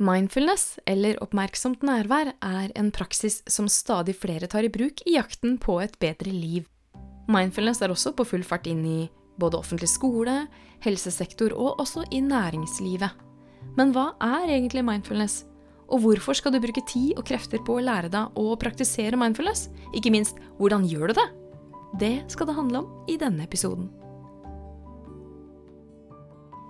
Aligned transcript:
Mindfulness, 0.00 0.78
eller 0.88 1.18
oppmerksomt 1.20 1.82
nærvær, 1.84 2.30
er 2.40 2.70
en 2.80 2.86
praksis 2.88 3.42
som 3.44 3.66
stadig 3.68 4.14
flere 4.16 4.48
tar 4.48 4.64
i 4.64 4.70
bruk 4.72 5.02
i 5.04 5.18
jakten 5.18 5.58
på 5.60 5.74
et 5.84 5.98
bedre 6.00 6.32
liv. 6.32 6.64
Mindfulness 7.28 7.82
er 7.84 7.92
også 7.92 8.14
på 8.16 8.24
full 8.30 8.46
fart 8.46 8.64
inn 8.70 8.80
i 8.80 9.10
både 9.36 9.60
offentlig 9.60 9.90
skole, 9.92 10.46
helsesektor 10.80 11.52
og 11.52 11.84
også 11.84 12.06
i 12.16 12.22
næringslivet. 12.24 13.12
Men 13.76 13.92
hva 13.92 14.14
er 14.24 14.48
egentlig 14.48 14.86
mindfulness? 14.88 15.42
Og 15.92 16.00
hvorfor 16.00 16.38
skal 16.38 16.56
du 16.56 16.62
bruke 16.64 16.86
tid 16.88 17.18
og 17.18 17.26
krefter 17.28 17.60
på 17.60 17.76
å 17.76 17.84
lære 17.84 18.08
deg 18.08 18.40
å 18.40 18.56
praktisere 18.56 19.20
mindfulness? 19.20 19.68
Ikke 19.92 20.14
minst, 20.16 20.40
hvordan 20.56 20.88
gjør 20.88 21.12
du 21.12 21.20
det? 21.20 21.28
Det 22.00 22.14
skal 22.32 22.48
det 22.48 22.56
handle 22.56 22.86
om 22.86 23.10
i 23.10 23.20
denne 23.20 23.44
episoden. 23.44 23.90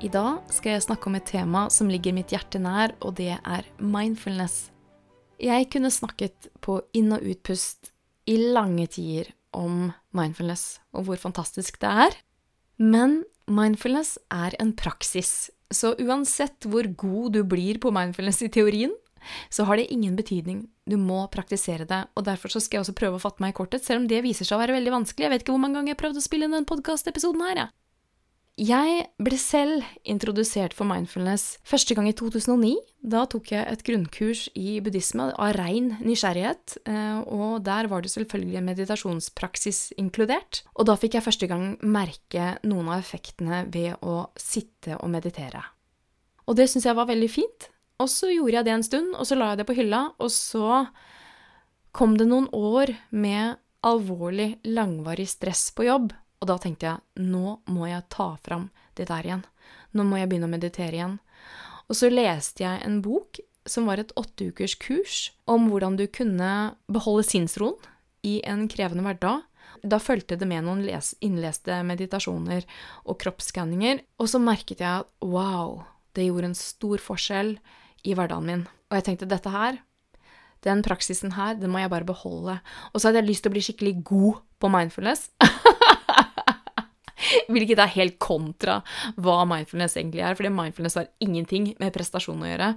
I 0.00 0.08
dag 0.08 0.46
skal 0.48 0.72
jeg 0.72 0.84
snakke 0.86 1.10
om 1.10 1.16
et 1.18 1.26
tema 1.28 1.66
som 1.68 1.90
ligger 1.92 2.14
mitt 2.16 2.30
hjerte 2.32 2.56
nær, 2.56 2.94
og 3.04 3.18
det 3.18 3.34
er 3.36 3.66
mindfulness. 3.76 4.70
Jeg 5.36 5.66
kunne 5.72 5.90
snakket 5.92 6.48
på 6.64 6.78
inn- 6.96 7.12
og 7.12 7.26
utpust 7.28 7.90
i 8.24 8.38
lange 8.40 8.86
tider 8.88 9.28
om 9.52 9.90
mindfulness 10.16 10.78
og 10.96 11.04
hvor 11.04 11.20
fantastisk 11.20 11.76
det 11.82 11.90
er, 12.06 12.16
men 12.80 13.26
mindfulness 13.44 14.14
er 14.32 14.56
en 14.62 14.72
praksis, 14.72 15.50
så 15.68 15.92
uansett 16.00 16.64
hvor 16.64 16.88
god 16.96 17.36
du 17.36 17.42
blir 17.44 17.76
på 17.82 17.92
mindfulness 17.92 18.40
i 18.46 18.48
teorien, 18.48 18.94
så 19.52 19.66
har 19.68 19.76
det 19.76 19.90
ingen 19.92 20.16
betydning. 20.16 20.64
Du 20.88 20.96
må 20.96 21.26
praktisere 21.28 21.84
det, 21.84 22.06
og 22.16 22.24
derfor 22.24 22.48
skal 22.56 22.78
jeg 22.78 22.86
også 22.86 22.96
prøve 22.96 23.20
å 23.20 23.22
fatte 23.26 23.44
meg 23.44 23.52
i 23.52 23.58
kortet, 23.60 23.84
selv 23.84 24.00
om 24.00 24.08
det 24.08 24.24
viser 24.24 24.48
seg 24.48 24.56
å 24.56 24.62
være 24.62 24.78
veldig 24.78 24.96
vanskelig. 24.96 25.26
Jeg 25.26 25.34
vet 25.34 25.44
ikke 25.44 25.52
hvor 25.58 25.62
mange 25.66 25.76
ganger 25.76 25.92
jeg 25.92 25.98
har 25.98 26.02
prøvd 26.06 26.22
å 26.22 26.24
spille 26.24 26.48
inn 26.48 26.56
denne 26.56 26.72
podkastepisoden 26.72 27.44
her, 27.44 27.62
jeg. 27.66 27.74
Jeg 28.60 29.06
ble 29.16 29.36
selv 29.40 29.86
introdusert 30.04 30.74
for 30.76 30.84
mindfulness 30.84 31.54
første 31.64 31.94
gang 31.96 32.10
i 32.10 32.12
2009. 32.12 32.74
Da 33.00 33.22
tok 33.32 33.54
jeg 33.54 33.64
et 33.64 33.84
grunnkurs 33.86 34.42
i 34.52 34.74
buddhisme 34.84 35.30
av 35.32 35.54
rein 35.56 35.94
nysgjerrighet, 36.04 36.74
eh, 36.84 37.22
og 37.24 37.64
der 37.64 37.88
var 37.88 38.04
det 38.04 38.12
selvfølgelig 38.12 38.64
meditasjonspraksis 38.66 39.94
inkludert. 39.96 40.60
Og 40.76 40.90
da 40.90 40.98
fikk 41.00 41.16
jeg 41.16 41.24
første 41.24 41.48
gang 41.48 41.78
merke 41.80 42.58
noen 42.68 42.92
av 42.92 43.00
effektene 43.00 43.64
ved 43.72 43.96
å 44.04 44.26
sitte 44.36 44.98
og 45.00 45.08
meditere. 45.08 45.64
Og 46.44 46.60
det 46.60 46.68
syntes 46.68 46.90
jeg 46.90 47.00
var 47.00 47.08
veldig 47.08 47.32
fint. 47.32 47.70
Og 47.96 48.12
så 48.12 48.28
gjorde 48.28 48.58
jeg 48.58 48.68
det 48.68 48.76
en 48.76 48.88
stund, 48.92 49.14
og 49.16 49.24
så 49.24 49.40
la 49.40 49.54
jeg 49.54 49.62
det 49.62 49.70
på 49.70 49.80
hylla, 49.80 50.10
og 50.20 50.28
så 50.36 50.84
kom 51.96 52.20
det 52.20 52.28
noen 52.28 52.52
år 52.52 52.92
med 53.08 53.56
alvorlig, 53.88 54.58
langvarig 54.68 55.30
stress 55.32 55.70
på 55.72 55.88
jobb 55.88 56.12
og 56.40 56.48
da 56.48 56.56
tenkte 56.60 56.88
jeg 56.88 57.28
nå 57.30 57.58
må 57.68 57.88
jeg 57.90 58.06
ta 58.12 58.32
fram 58.40 58.70
det 58.96 59.08
der 59.10 59.26
igjen. 59.26 59.44
Nå 59.92 60.06
må 60.08 60.20
jeg 60.20 60.30
begynne 60.30 60.48
å 60.48 60.52
meditere 60.52 60.96
igjen. 60.96 61.18
Og 61.90 61.98
så 61.98 62.10
leste 62.12 62.64
jeg 62.64 62.82
en 62.86 63.00
bok 63.04 63.40
som 63.68 63.88
var 63.90 64.00
et 64.00 64.12
åtteukers 64.18 64.76
kurs 64.80 65.18
om 65.50 65.68
hvordan 65.68 65.98
du 66.00 66.06
kunne 66.08 66.50
beholde 66.90 67.26
sinnsroen 67.28 67.76
i 68.26 68.40
en 68.46 68.66
krevende 68.72 69.04
hverdag. 69.04 69.44
Da 69.86 70.00
fulgte 70.02 70.36
det 70.36 70.48
med 70.48 70.64
noen 70.66 70.82
innleste 71.24 71.80
meditasjoner 71.86 72.66
og 73.04 73.20
kroppsskanninger, 73.22 74.02
og 74.20 74.28
så 74.28 74.40
merket 74.42 74.82
jeg 74.82 75.04
at 75.04 75.08
wow, 75.24 75.84
det 76.16 76.26
gjorde 76.26 76.50
en 76.50 76.58
stor 76.58 77.00
forskjell 77.00 77.54
i 78.04 78.16
hverdagen 78.16 78.48
min. 78.48 78.66
Og 78.90 78.98
jeg 78.98 79.06
tenkte 79.06 79.30
dette 79.30 79.52
her, 79.52 79.80
den 80.66 80.82
praksisen 80.84 81.36
her, 81.36 81.56
den 81.56 81.72
må 81.72 81.80
jeg 81.80 81.92
bare 81.92 82.08
beholde. 82.08 82.58
Og 82.92 83.00
så 83.00 83.08
hadde 83.08 83.22
jeg 83.22 83.30
lyst 83.30 83.46
til 83.46 83.52
å 83.52 83.56
bli 83.56 83.64
skikkelig 83.64 83.94
god 84.04 84.42
på 84.60 84.72
mindfulness. 84.72 85.30
Hvilket 87.50 87.82
er 87.82 87.94
helt 87.96 88.18
kontra 88.22 88.78
hva 89.20 89.40
mindfulness 89.48 89.98
egentlig 89.98 90.22
er, 90.24 90.36
fordi 90.38 90.52
mindfulness 90.54 90.98
har 91.00 91.10
ingenting 91.24 91.72
med 91.80 91.94
prestasjon 91.94 92.44
å 92.44 92.52
gjøre. 92.52 92.70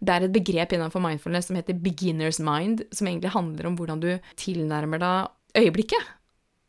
Det 0.00 0.14
er 0.14 0.26
et 0.26 0.36
begrep 0.36 0.76
innenfor 0.76 1.02
mindfulness 1.04 1.50
som 1.50 1.58
heter 1.58 1.78
beginner's 1.82 2.42
mind, 2.42 2.84
som 2.92 3.08
egentlig 3.08 3.34
handler 3.34 3.70
om 3.70 3.80
hvordan 3.80 4.04
du 4.04 4.12
tilnærmer 4.40 5.02
deg 5.02 5.64
øyeblikket. 5.64 6.14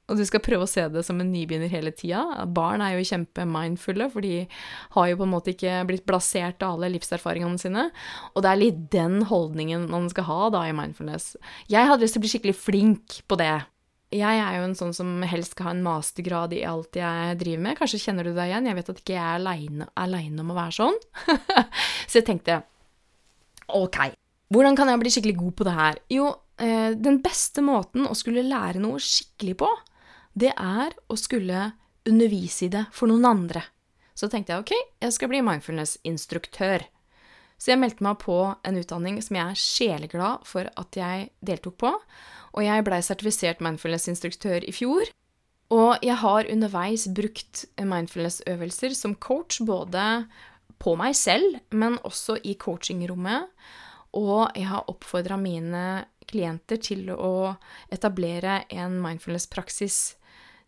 Og 0.10 0.18
du 0.18 0.26
skal 0.26 0.42
prøve 0.42 0.66
å 0.66 0.70
se 0.70 0.88
det 0.90 1.04
som 1.06 1.20
en 1.22 1.30
nybegynner 1.30 1.70
hele 1.70 1.92
tida. 1.94 2.24
Barn 2.50 2.82
er 2.82 2.96
jo 2.96 3.06
kjempe-mindfulle, 3.06 4.10
for 4.10 4.26
de 4.26 4.48
har 4.96 5.10
jo 5.12 5.20
på 5.20 5.28
en 5.28 5.34
måte 5.36 5.54
ikke 5.54 5.84
blitt 5.90 6.08
blasert 6.10 6.66
av 6.66 6.78
alle 6.78 6.96
livserfaringene 6.96 7.62
sine. 7.62 7.90
Og 8.34 8.44
det 8.44 8.52
er 8.52 8.62
litt 8.64 8.80
den 8.94 9.22
holdningen 9.30 9.86
man 9.92 10.10
skal 10.10 10.26
ha 10.30 10.40
da 10.56 10.66
i 10.66 10.74
mindfulness. 10.76 11.36
Jeg 11.70 11.92
hadde 11.92 12.02
lyst 12.02 12.18
til 12.18 12.24
å 12.24 12.26
bli 12.26 12.34
skikkelig 12.34 12.58
flink 12.58 13.20
på 13.30 13.38
det. 13.40 13.60
Jeg 14.10 14.42
er 14.42 14.56
jo 14.58 14.66
en 14.66 14.78
sånn 14.78 14.94
som 14.96 15.10
helst 15.30 15.54
skal 15.54 15.68
ha 15.68 15.72
en 15.76 15.84
mastergrad 15.86 16.54
i 16.58 16.64
alt 16.66 16.98
jeg 16.98 17.36
driver 17.42 17.62
med. 17.68 17.78
Kanskje 17.78 18.02
kjenner 18.02 18.26
du 18.26 18.32
deg 18.34 18.50
igjen? 18.50 18.70
Jeg 18.70 18.78
vet 18.80 18.90
at 18.90 19.02
ikke 19.04 19.14
jeg 19.14 19.22
er 19.22 19.84
aleine, 20.02 20.42
om 20.42 20.54
å 20.54 20.58
være 20.58 20.78
sånn. 20.80 20.98
så 22.10 22.18
jeg 22.18 22.26
tenkte 22.32 22.62
ok, 23.70 24.00
hvordan 24.50 24.78
kan 24.80 24.90
jeg 24.90 25.02
bli 25.04 25.12
skikkelig 25.14 25.38
god 25.44 25.56
på 25.60 25.68
det 25.68 25.76
her? 25.78 26.00
Jo, 26.10 26.30
eh, 26.58 26.92
den 26.98 27.20
beste 27.22 27.62
måten 27.62 28.08
å 28.10 28.18
skulle 28.18 28.48
lære 28.48 28.82
noe 28.82 28.98
skikkelig 28.98 29.60
på, 29.62 29.70
det 30.34 30.56
er 30.56 30.96
å 31.06 31.18
skulle 31.20 31.68
undervise 32.10 32.66
i 32.66 32.74
det 32.74 32.88
for 32.96 33.12
noen 33.12 33.28
andre. 33.30 33.62
Så 34.18 34.28
tenkte 34.32 34.56
jeg 34.56 34.66
ok, 34.66 34.74
jeg 35.06 35.16
skal 35.16 35.30
bli 35.32 35.44
mindfulness-instruktør. 35.46 36.88
Så 37.60 37.74
jeg 37.74 37.82
meldte 37.82 38.06
meg 38.06 38.22
på 38.22 38.38
en 38.64 38.80
utdanning 38.80 39.20
som 39.22 39.36
jeg 39.36 39.52
er 39.52 39.60
sjeleglad 39.60 40.46
for 40.48 40.70
at 40.80 40.96
jeg 40.96 41.30
deltok 41.44 41.80
på 41.84 41.94
og 42.56 42.66
jeg 42.66 42.86
blei 42.86 43.00
sertifisert 43.06 43.64
mindfulness-instruktør 43.64 44.66
i 44.68 44.74
fjor. 44.76 45.10
Og 45.70 46.02
jeg 46.02 46.18
har 46.22 46.50
underveis 46.50 47.06
brukt 47.14 47.66
mindfulness-øvelser 47.78 48.96
som 48.98 49.14
coach, 49.22 49.62
både 49.62 50.26
på 50.82 50.96
meg 50.98 51.16
selv, 51.18 51.60
men 51.70 52.00
også 52.08 52.40
i 52.44 52.56
coachingrommet. 52.58 53.52
Og 54.18 54.50
jeg 54.58 54.66
har 54.72 54.90
oppfordra 54.90 55.38
mine 55.38 56.06
klienter 56.30 56.82
til 56.82 57.12
å 57.14 57.54
etablere 57.94 58.64
en 58.74 58.98
mindfulness-praksis 59.04 60.00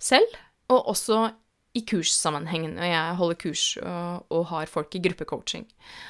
selv, 0.01 0.37
og 0.69 0.93
også 0.93 1.31
i 1.77 1.85
kurssammenhengen 1.87 2.75
og 2.75 2.87
jeg 2.87 3.17
holder 3.19 3.39
kurs 3.39 3.65
og, 3.79 4.27
og 4.33 4.45
har 4.51 4.71
folk 4.71 4.95
i 4.97 5.01
gruppecoaching. 5.03 5.65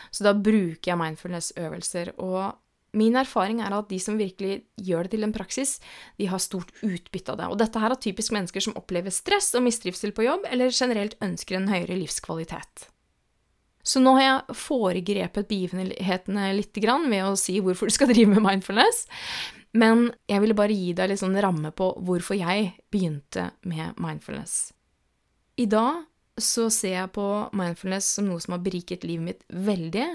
Så 0.09 0.25
da 0.25 0.33
bruker 0.33 0.93
jeg 0.93 1.01
mindfulness-øvelser. 1.01 2.15
Og 2.17 2.57
Min 2.91 3.15
erfaring 3.15 3.61
er 3.63 3.71
at 3.71 3.87
de 3.87 3.97
som 4.03 4.17
virkelig 4.19 4.65
gjør 4.75 5.07
det 5.07 5.13
til 5.13 5.23
en 5.23 5.31
praksis, 5.31 5.77
de 6.19 6.27
har 6.27 6.41
stort 6.43 6.73
utbytte 6.83 7.31
av 7.31 7.37
det. 7.39 7.47
Og 7.47 7.59
dette 7.61 7.79
her 7.79 7.93
er 7.93 8.01
typisk 8.03 8.33
mennesker 8.35 8.65
som 8.65 8.75
opplever 8.75 9.13
stress 9.15 9.53
og 9.55 9.63
mistrivsel 9.63 10.11
på 10.11 10.25
jobb, 10.25 10.43
eller 10.51 10.75
generelt 10.75 11.15
ønsker 11.23 11.55
en 11.55 11.69
høyere 11.71 11.95
livskvalitet. 12.01 12.89
Så 13.81 14.03
nå 14.03 14.11
har 14.17 14.25
jeg 14.25 14.57
foregrepet 14.59 15.47
begivenhetene 15.49 16.51
litt 16.53 16.75
ved 16.75 17.23
å 17.23 17.37
si 17.39 17.61
hvorfor 17.63 17.87
du 17.87 17.95
skal 17.95 18.11
drive 18.11 18.35
med 18.35 18.43
mindfulness. 18.43 19.07
Men 19.71 20.11
jeg 20.27 20.43
ville 20.43 20.57
bare 20.57 20.75
gi 20.75 20.91
deg 20.93 21.09
litt 21.09 21.23
sånn 21.23 21.39
ramme 21.39 21.71
på 21.71 21.93
hvorfor 22.03 22.35
jeg 22.35 22.73
begynte 22.91 23.53
med 23.63 23.95
mindfulness. 24.03 24.73
I 25.59 25.67
dag 25.69 26.03
så 26.41 26.69
ser 26.73 26.95
jeg 26.95 27.13
på 27.15 27.27
mindfulness 27.57 28.15
som 28.17 28.27
noe 28.29 28.41
som 28.41 28.55
har 28.55 28.63
beriket 28.63 29.03
livet 29.05 29.25
mitt 29.25 29.41
veldig. 29.51 30.07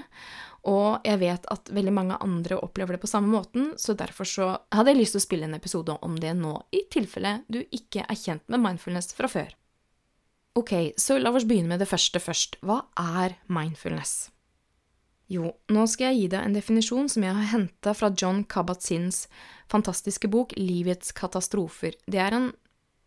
Og 0.67 1.05
jeg 1.07 1.21
vet 1.21 1.45
at 1.53 1.71
veldig 1.71 1.93
mange 1.95 2.17
andre 2.25 2.59
opplever 2.59 2.97
det 2.97 3.03
på 3.05 3.11
samme 3.11 3.31
måten, 3.31 3.75
så 3.79 3.95
derfor 3.95 4.27
så 4.27 4.49
hadde 4.75 4.95
jeg 4.95 5.03
lyst 5.03 5.15
til 5.15 5.23
å 5.23 5.27
spille 5.27 5.47
en 5.47 5.59
episode 5.59 5.95
om 6.03 6.17
det 6.19 6.33
nå, 6.35 6.57
i 6.75 6.83
tilfelle 6.91 7.39
du 7.47 7.61
ikke 7.63 8.03
er 8.03 8.19
kjent 8.19 8.43
med 8.51 8.65
mindfulness 8.65 9.15
fra 9.15 9.31
før. 9.31 9.53
Ok, 10.57 10.73
så 10.99 11.21
la 11.21 11.31
oss 11.37 11.45
begynne 11.47 11.75
med 11.75 11.85
det 11.85 11.91
første 11.91 12.19
først. 12.19 12.57
Hva 12.65 12.81
er 12.97 13.37
mindfulness? 13.53 14.33
Jo, 15.31 15.51
nå 15.75 15.85
skal 15.91 16.13
jeg 16.13 16.19
gi 16.19 16.29
deg 16.33 16.47
en 16.47 16.55
definisjon 16.55 17.11
som 17.11 17.25
jeg 17.27 17.35
har 17.35 17.51
henta 17.51 17.93
fra 17.99 18.13
John 18.15 18.45
Kabat-Zinns 18.47 19.27
fantastiske 19.71 20.31
bok 20.31 20.55
Livets 20.57 21.11
katastrofer. 21.19 21.99
Det 22.07 22.21
er 22.23 22.37
en 22.37 22.53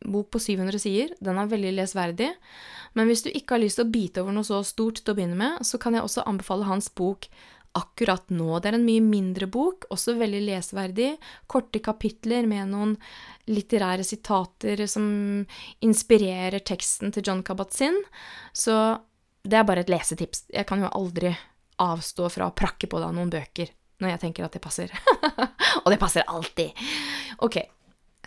bok 0.06 0.32
på 0.32 0.40
700 0.40 0.80
sider. 0.80 1.14
Den 1.20 1.40
er 1.40 1.52
veldig 1.52 1.76
lesverdig. 1.78 2.32
Men 2.98 3.10
hvis 3.10 3.24
du 3.26 3.30
ikke 3.32 3.58
har 3.58 3.64
lyst 3.64 3.80
til 3.80 3.88
å 3.88 3.94
bite 3.94 4.24
over 4.24 4.36
noe 4.36 4.48
så 4.48 4.62
stort 4.66 5.04
til 5.04 5.14
å 5.14 5.18
begynne 5.18 5.38
med, 5.40 5.64
så 5.68 5.80
kan 5.82 5.98
jeg 5.98 6.06
også 6.06 6.26
anbefale 6.30 6.68
hans 6.70 6.90
bok 6.96 7.30
akkurat 7.78 8.32
nå. 8.34 8.58
Det 8.60 8.72
er 8.72 8.78
en 8.80 8.86
mye 8.88 9.04
mindre 9.04 9.48
bok, 9.52 9.86
også 9.94 10.16
veldig 10.18 10.42
lesverdig. 10.48 11.12
Korte 11.52 11.82
kapitler 11.86 12.48
med 12.50 12.72
noen 12.72 12.96
litterære 13.50 14.06
sitater 14.06 14.86
som 14.90 15.06
inspirerer 15.86 16.66
teksten 16.66 17.14
til 17.14 17.30
John 17.30 17.44
Kabat-Zinn. 17.46 18.02
Så 18.54 18.76
det 19.46 19.60
er 19.60 19.68
bare 19.68 19.86
et 19.86 19.92
lesetips. 19.92 20.48
Jeg 20.54 20.68
kan 20.70 20.82
jo 20.84 20.92
aldri 20.92 21.34
avstå 21.80 22.28
fra 22.34 22.50
å 22.50 22.56
prakke 22.56 22.90
på 22.92 23.02
deg 23.02 23.14
noen 23.16 23.32
bøker. 23.34 23.76
når 24.00 24.14
jeg 24.14 24.20
tenker 24.22 24.46
at 24.46 24.54
det 24.56 24.62
passer. 24.64 24.92
og 25.84 25.90
det 25.92 26.00
passer 26.00 26.24
alltid. 26.24 26.72
Ok, 27.44 27.58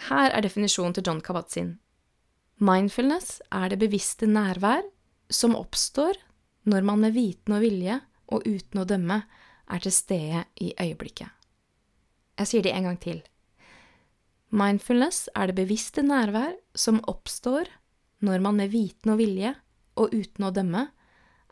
her 0.09 0.31
er 0.31 0.43
definisjonen 0.45 0.95
til 0.97 1.07
John 1.07 1.21
Kabat-Zinn. 1.25 1.77
Mindfulness 2.63 3.41
er 3.51 3.73
det 3.73 3.81
bevisste 3.83 4.27
nærvær 4.27 4.85
som 5.33 5.57
oppstår 5.59 6.19
når 6.69 6.87
man 6.87 7.01
med 7.03 7.17
viten 7.17 7.57
og 7.57 7.65
vilje 7.65 7.99
og 8.33 8.47
uten 8.47 8.83
å 8.83 8.87
dømme 8.89 9.23
er 9.73 9.83
til 9.83 9.95
stede 9.95 10.45
i 10.61 10.73
øyeblikket. 10.81 11.29
Jeg 12.39 12.49
sier 12.49 12.65
det 12.65 12.73
en 12.75 12.89
gang 12.89 12.99
til. 13.03 13.21
Mindfulness 14.53 15.29
er 15.35 15.49
det 15.49 15.57
bevisste 15.57 16.05
nærvær 16.05 16.55
som 16.77 17.01
oppstår 17.09 17.71
når 18.23 18.43
man 18.45 18.59
med 18.61 18.73
viten 18.73 19.15
og 19.15 19.21
vilje 19.21 19.55
og 19.99 20.15
uten 20.15 20.47
å 20.47 20.53
dømme 20.55 20.87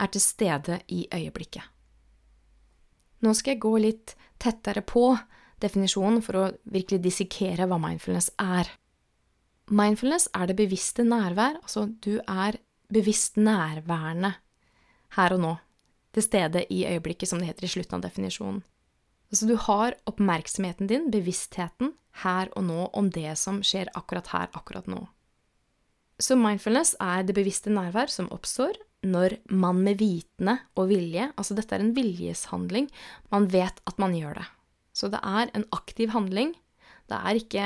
er 0.00 0.10
til 0.12 0.22
stede 0.24 0.80
i 0.88 1.06
øyeblikket. 1.12 1.64
Nå 3.20 3.34
skal 3.36 3.54
jeg 3.54 3.62
gå 3.64 3.72
litt 3.82 4.14
tettere 4.40 4.80
på 4.86 5.10
definisjonen 5.62 6.22
for 6.24 6.38
å 6.38 6.44
virkelig 6.72 7.02
dissekere 7.04 7.68
hva 7.68 7.78
mindfulness 7.80 8.30
er. 8.40 8.70
Mindfulness 9.70 10.28
er 10.34 10.50
det 10.50 10.58
bevisste 10.58 11.04
nærvær, 11.06 11.60
altså 11.62 11.86
du 12.02 12.18
er 12.26 12.58
bevisst 12.90 13.38
nærværende 13.38 14.34
her 15.14 15.36
og 15.36 15.42
nå, 15.44 15.54
til 16.14 16.26
stede 16.26 16.64
i 16.74 16.82
øyeblikket, 16.88 17.28
som 17.30 17.38
det 17.38 17.50
heter 17.50 17.68
i 17.68 17.72
slutten 17.76 17.98
av 17.98 18.04
definisjonen. 18.08 18.64
Altså 19.30 19.46
du 19.46 19.54
har 19.68 19.94
oppmerksomheten 20.10 20.90
din, 20.90 21.06
bevisstheten, 21.14 21.94
her 22.24 22.50
og 22.58 22.66
nå 22.66 22.88
om 22.98 23.10
det 23.14 23.36
som 23.38 23.60
skjer 23.62 23.92
akkurat 23.94 24.32
her, 24.34 24.48
akkurat 24.58 24.88
nå. 24.90 25.04
Så 26.20 26.36
mindfulness 26.36 26.96
er 27.00 27.22
det 27.24 27.36
bevisste 27.38 27.72
nærvær 27.72 28.10
som 28.12 28.28
oppstår 28.34 28.74
når 29.06 29.38
man 29.48 29.78
med 29.80 29.96
vitende 30.02 30.58
og 30.76 30.90
vilje 30.90 31.30
Altså 31.40 31.56
dette 31.56 31.72
er 31.72 31.80
en 31.80 31.94
viljeshandling. 31.96 32.90
Man 33.32 33.46
vet 33.48 33.80
at 33.88 34.02
man 34.02 34.12
gjør 34.12 34.42
det. 34.42 34.48
Så 35.00 35.08
det 35.12 35.22
er 35.24 35.48
en 35.56 35.64
aktiv 35.72 36.12
handling. 36.12 36.52
Det 37.08 37.16
er 37.16 37.40
ikke 37.40 37.64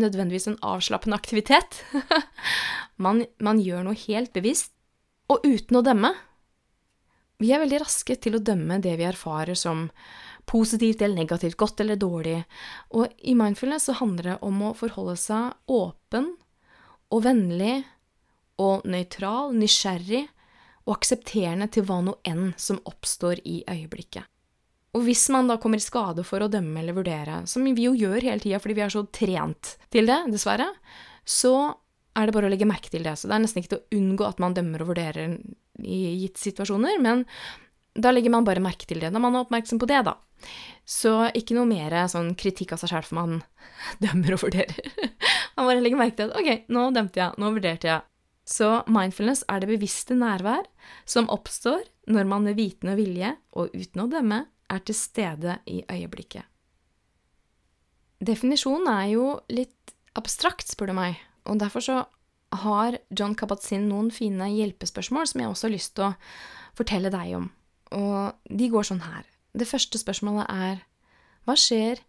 nødvendigvis 0.00 0.50
en 0.50 0.58
avslappende 0.66 1.16
aktivitet. 1.16 1.78
man, 3.04 3.22
man 3.38 3.62
gjør 3.62 3.86
noe 3.86 3.98
helt 4.08 4.34
bevisst, 4.34 4.74
og 5.30 5.46
uten 5.46 5.78
å 5.78 5.84
dømme. 5.86 6.10
Vi 7.42 7.54
er 7.54 7.62
veldig 7.62 7.80
raske 7.82 8.18
til 8.20 8.36
å 8.36 8.42
dømme 8.44 8.82
det 8.82 8.96
vi 8.98 9.06
erfarer 9.08 9.56
som 9.58 9.86
positivt 10.46 11.02
eller 11.02 11.22
negativt, 11.22 11.56
godt 11.56 11.80
eller 11.84 11.98
dårlig, 11.98 12.42
og 12.98 13.14
i 13.22 13.34
mindfulness 13.38 13.86
så 13.88 13.96
handler 14.00 14.32
det 14.32 14.38
om 14.42 14.58
å 14.66 14.74
forholde 14.74 15.14
seg 15.22 15.70
åpen 15.70 16.32
og 17.14 17.22
vennlig 17.24 17.76
og 18.62 18.82
nøytral, 18.90 19.54
nysgjerrig 19.54 20.24
og 20.82 20.96
aksepterende 20.96 21.70
til 21.72 21.86
hva 21.86 22.00
nå 22.02 22.16
enn 22.26 22.50
som 22.58 22.82
oppstår 22.90 23.42
i 23.46 23.62
øyeblikket. 23.70 24.26
Og 24.92 25.06
hvis 25.06 25.24
man 25.32 25.48
da 25.48 25.56
kommer 25.60 25.80
i 25.80 25.84
skade 25.84 26.24
for 26.26 26.44
å 26.44 26.50
dømme 26.52 26.82
eller 26.82 26.96
vurdere, 26.96 27.42
som 27.48 27.64
vi 27.64 27.86
jo 27.86 27.94
gjør 27.96 28.26
hele 28.26 28.42
tida 28.42 28.60
fordi 28.60 28.76
vi 28.76 28.84
er 28.84 28.92
så 28.92 29.06
trent 29.08 29.76
til 29.92 30.08
det, 30.10 30.18
dessverre, 30.34 30.68
så 31.24 31.54
er 32.12 32.28
det 32.28 32.34
bare 32.36 32.48
å 32.48 32.52
legge 32.52 32.68
merke 32.68 32.92
til 32.92 33.06
det. 33.06 33.14
Så 33.16 33.28
det 33.28 33.38
er 33.38 33.44
nesten 33.44 33.62
ikke 33.62 33.72
til 33.72 33.80
å 33.80 34.00
unngå 34.00 34.26
at 34.28 34.42
man 34.42 34.56
dømmer 34.56 34.84
og 34.84 34.92
vurderer 34.92 35.38
i 35.80 36.00
gitte 36.20 36.42
situasjoner, 36.42 37.00
men 37.00 37.24
da 37.96 38.12
legger 38.12 38.32
man 38.32 38.44
bare 38.44 38.62
merke 38.64 38.88
til 38.88 39.00
det 39.00 39.10
når 39.12 39.24
man 39.24 39.36
er 39.36 39.46
oppmerksom 39.46 39.80
på 39.80 39.88
det, 39.88 40.02
da. 40.08 40.16
Så 40.88 41.30
ikke 41.38 41.56
noe 41.56 41.68
mer 41.70 41.94
sånn 42.10 42.32
kritikk 42.38 42.74
av 42.74 42.82
seg 42.82 42.92
sjæl 42.92 43.06
for 43.06 43.20
man 43.20 43.42
dømmer 44.04 44.36
og 44.36 44.44
vurderer. 44.44 44.92
man 45.56 45.68
bare 45.68 45.80
legger 45.80 46.00
merke 46.00 46.18
til 46.20 46.28
at 46.32 46.40
ok, 46.40 46.68
nå 46.72 46.88
dømte 46.92 47.22
jeg, 47.22 47.40
nå 47.40 47.52
vurderte 47.56 47.94
jeg. 47.94 48.08
Så 48.48 48.82
mindfulness 48.90 49.44
er 49.48 49.62
det 49.62 49.70
bevisste 49.70 50.16
nærvær 50.18 50.66
som 51.08 51.30
oppstår 51.30 51.84
når 52.10 52.26
man 52.28 52.48
med 52.48 52.58
vitende 52.58 52.96
og 52.96 52.98
vilje, 52.98 53.36
og 53.54 53.70
uten 53.76 54.02
å 54.02 54.08
dømme, 54.10 54.40
er 54.72 54.82
til 54.86 54.96
stede 54.96 55.58
i 55.68 55.82
øyeblikket. 55.90 56.46
Definisjonen 58.22 58.88
er 58.88 59.06
jo 59.12 59.26
litt 59.50 59.94
abstrakt, 60.18 60.68
spør 60.70 60.92
du 60.92 60.96
meg, 60.96 61.18
og 61.48 61.58
derfor 61.58 61.82
så 61.84 61.96
har 62.62 62.98
John 63.10 63.34
Kabat-Zinn 63.38 63.88
noen 63.88 64.10
fine 64.14 64.46
hjelpespørsmål 64.52 65.30
som 65.30 65.42
jeg 65.42 65.50
også 65.50 65.68
har 65.68 65.74
lyst 65.74 65.94
til 65.96 66.10
å 66.10 66.14
fortelle 66.78 67.12
deg 67.12 67.36
om. 67.38 67.48
Og 67.96 68.48
de 68.48 68.68
går 68.72 68.88
sånn 68.88 69.04
her. 69.04 69.24
Det 69.52 69.68
første 69.68 70.00
spørsmålet 70.00 70.48
er 70.52 70.82
hva 71.48 71.56
skjer 71.58 72.00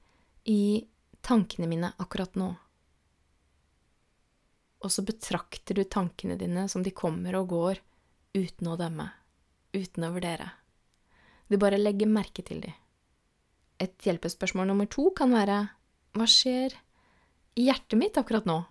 i 0.47 0.83
tankene 1.25 1.69
mine 1.71 1.93
akkurat 2.03 2.35
nå? 2.39 2.51
Og 4.83 4.91
så 4.91 5.03
betrakter 5.07 5.79
du 5.79 5.85
tankene 5.87 6.35
dine 6.39 6.67
som 6.71 6.83
de 6.83 6.91
kommer 6.95 7.39
og 7.39 7.49
går 7.55 7.79
uten 8.35 8.67
å 8.67 8.77
dømme, 8.79 9.07
uten 9.75 10.05
å 10.05 10.11
vurdere. 10.15 10.51
Du 11.49 11.57
bare 11.61 11.79
legger 11.79 12.09
merke 12.09 12.45
til 12.45 12.61
de. 12.63 12.73
Et 13.81 13.95
hjelpespørsmål 14.05 14.69
nummer 14.69 14.87
to 14.89 15.09
kan 15.17 15.33
være 15.33 15.65
hva 16.13 16.27
skjer 16.29 16.75
i 17.57 17.67
hjertet 17.67 17.99
mitt 17.99 18.17
akkurat 18.17 18.47
nå? 18.49 18.61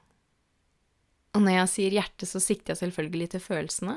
Og 1.32 1.40
når 1.40 1.56
jeg 1.56 1.70
sier 1.72 1.94
hjerte, 1.96 2.28
så 2.28 2.40
sikter 2.42 2.74
jeg 2.74 2.82
selvfølgelig 2.82 3.30
til 3.32 3.42
følelsene. 3.42 3.96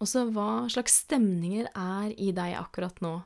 Også 0.00 0.24
hva 0.32 0.64
slags 0.72 1.02
stemninger 1.04 1.68
er 1.76 2.14
i 2.16 2.30
deg 2.36 2.56
akkurat 2.56 3.02
nå? 3.04 3.18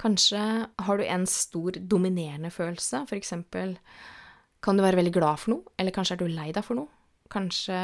Kanskje 0.00 0.40
har 0.82 0.98
du 0.98 1.04
en 1.06 1.26
stor, 1.30 1.78
dominerende 1.78 2.50
følelse, 2.50 3.04
eksempel 3.14 3.76
kan 4.64 4.76
du 4.76 4.82
være 4.82 4.98
veldig 4.98 5.12
glad 5.14 5.38
for 5.42 5.54
noe, 5.54 5.72
eller 5.78 5.94
kanskje 5.94 6.16
er 6.16 6.22
du 6.22 6.32
lei 6.32 6.48
deg 6.56 6.64
for 6.66 6.78
noe? 6.80 6.90
Kanskje 7.32 7.78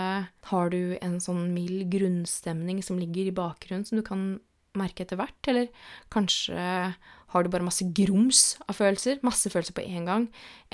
har 0.50 0.73
du 0.73 0.97
en 1.00 1.19
sånn 1.23 1.53
mild 1.55 1.87
grunnstemning 1.93 2.83
som 2.85 2.99
ligger 3.00 3.29
i 3.29 3.37
bakgrunnen, 3.37 3.87
som 3.87 4.00
du 4.00 4.05
kan 4.06 4.41
merke 4.78 5.05
etter 5.05 5.19
hvert, 5.19 5.38
eller 5.50 5.70
kanskje 6.12 6.61
har 7.31 7.44
du 7.46 7.50
bare 7.52 7.67
masse 7.67 7.87
grums 7.94 8.56
av 8.67 8.75
følelser, 8.81 9.20
masse 9.26 9.50
følelser 9.52 9.75
på 9.76 9.84
en 9.87 10.08
gang, 10.08 10.25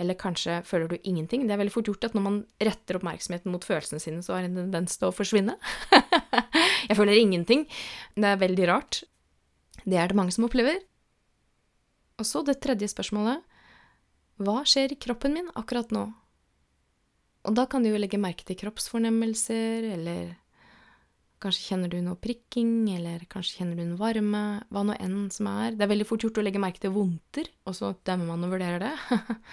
eller 0.00 0.16
kanskje 0.20 0.62
føler 0.64 0.88
du 0.88 0.96
ingenting. 1.02 1.44
Det 1.44 1.52
er 1.52 1.60
veldig 1.60 1.74
fort 1.74 1.90
gjort 1.90 2.08
at 2.08 2.16
når 2.16 2.24
man 2.24 2.38
retter 2.64 2.96
oppmerksomheten 2.96 3.52
mot 3.52 3.64
følelsene 3.64 4.00
sine, 4.00 4.22
så 4.24 4.36
har 4.36 4.46
en 4.46 4.56
tendens 4.62 4.96
til 4.96 5.10
å 5.10 5.16
forsvinne. 5.16 5.58
jeg 6.88 6.96
føler 6.96 7.20
ingenting. 7.20 7.66
Det 8.16 8.30
er 8.30 8.40
veldig 8.40 8.68
rart. 8.72 9.02
Det 9.84 10.00
er 10.00 10.08
det 10.08 10.18
mange 10.18 10.32
som 10.32 10.48
opplever. 10.48 10.80
Og 12.16 12.24
så 12.24 12.40
det 12.46 12.58
tredje 12.64 12.88
spørsmålet. 12.88 13.44
Hva 14.40 14.62
skjer 14.68 14.92
i 14.92 15.00
kroppen 15.00 15.36
min 15.36 15.52
akkurat 15.56 15.92
nå? 15.92 16.08
Og 17.46 17.54
da 17.54 17.66
kan 17.70 17.84
du 17.84 17.92
jo 17.92 18.00
legge 18.00 18.18
merke 18.20 18.44
til 18.48 18.58
kroppsfornemmelser, 18.58 19.92
eller 19.94 20.34
Kanskje 21.42 21.66
kjenner 21.70 21.90
du 21.92 21.98
noe 22.00 22.16
prikking, 22.16 22.86
eller 22.94 23.26
kanskje 23.28 23.60
kjenner 23.60 23.76
du 23.76 23.82
en 23.84 23.98
varme, 24.00 24.44
hva 24.72 24.84
nå 24.88 24.94
enn 25.02 25.26
som 25.32 25.50
er. 25.50 25.74
Det 25.76 25.84
er 25.84 25.90
veldig 25.92 26.06
fort 26.08 26.24
gjort 26.24 26.40
å 26.40 26.44
legge 26.46 26.62
merke 26.62 26.80
til 26.80 26.94
vondter, 26.94 27.50
og 27.68 27.76
så 27.76 27.92
dømmer 28.08 28.30
man 28.30 28.46
og 28.46 28.54
vurderer 28.56 28.80
det. 28.86 28.94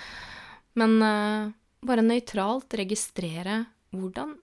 Men 0.80 0.96
uh, 1.04 1.52
bare 1.84 2.06
nøytralt 2.06 2.78
registrere 2.80 3.66
hvordan 3.94 4.38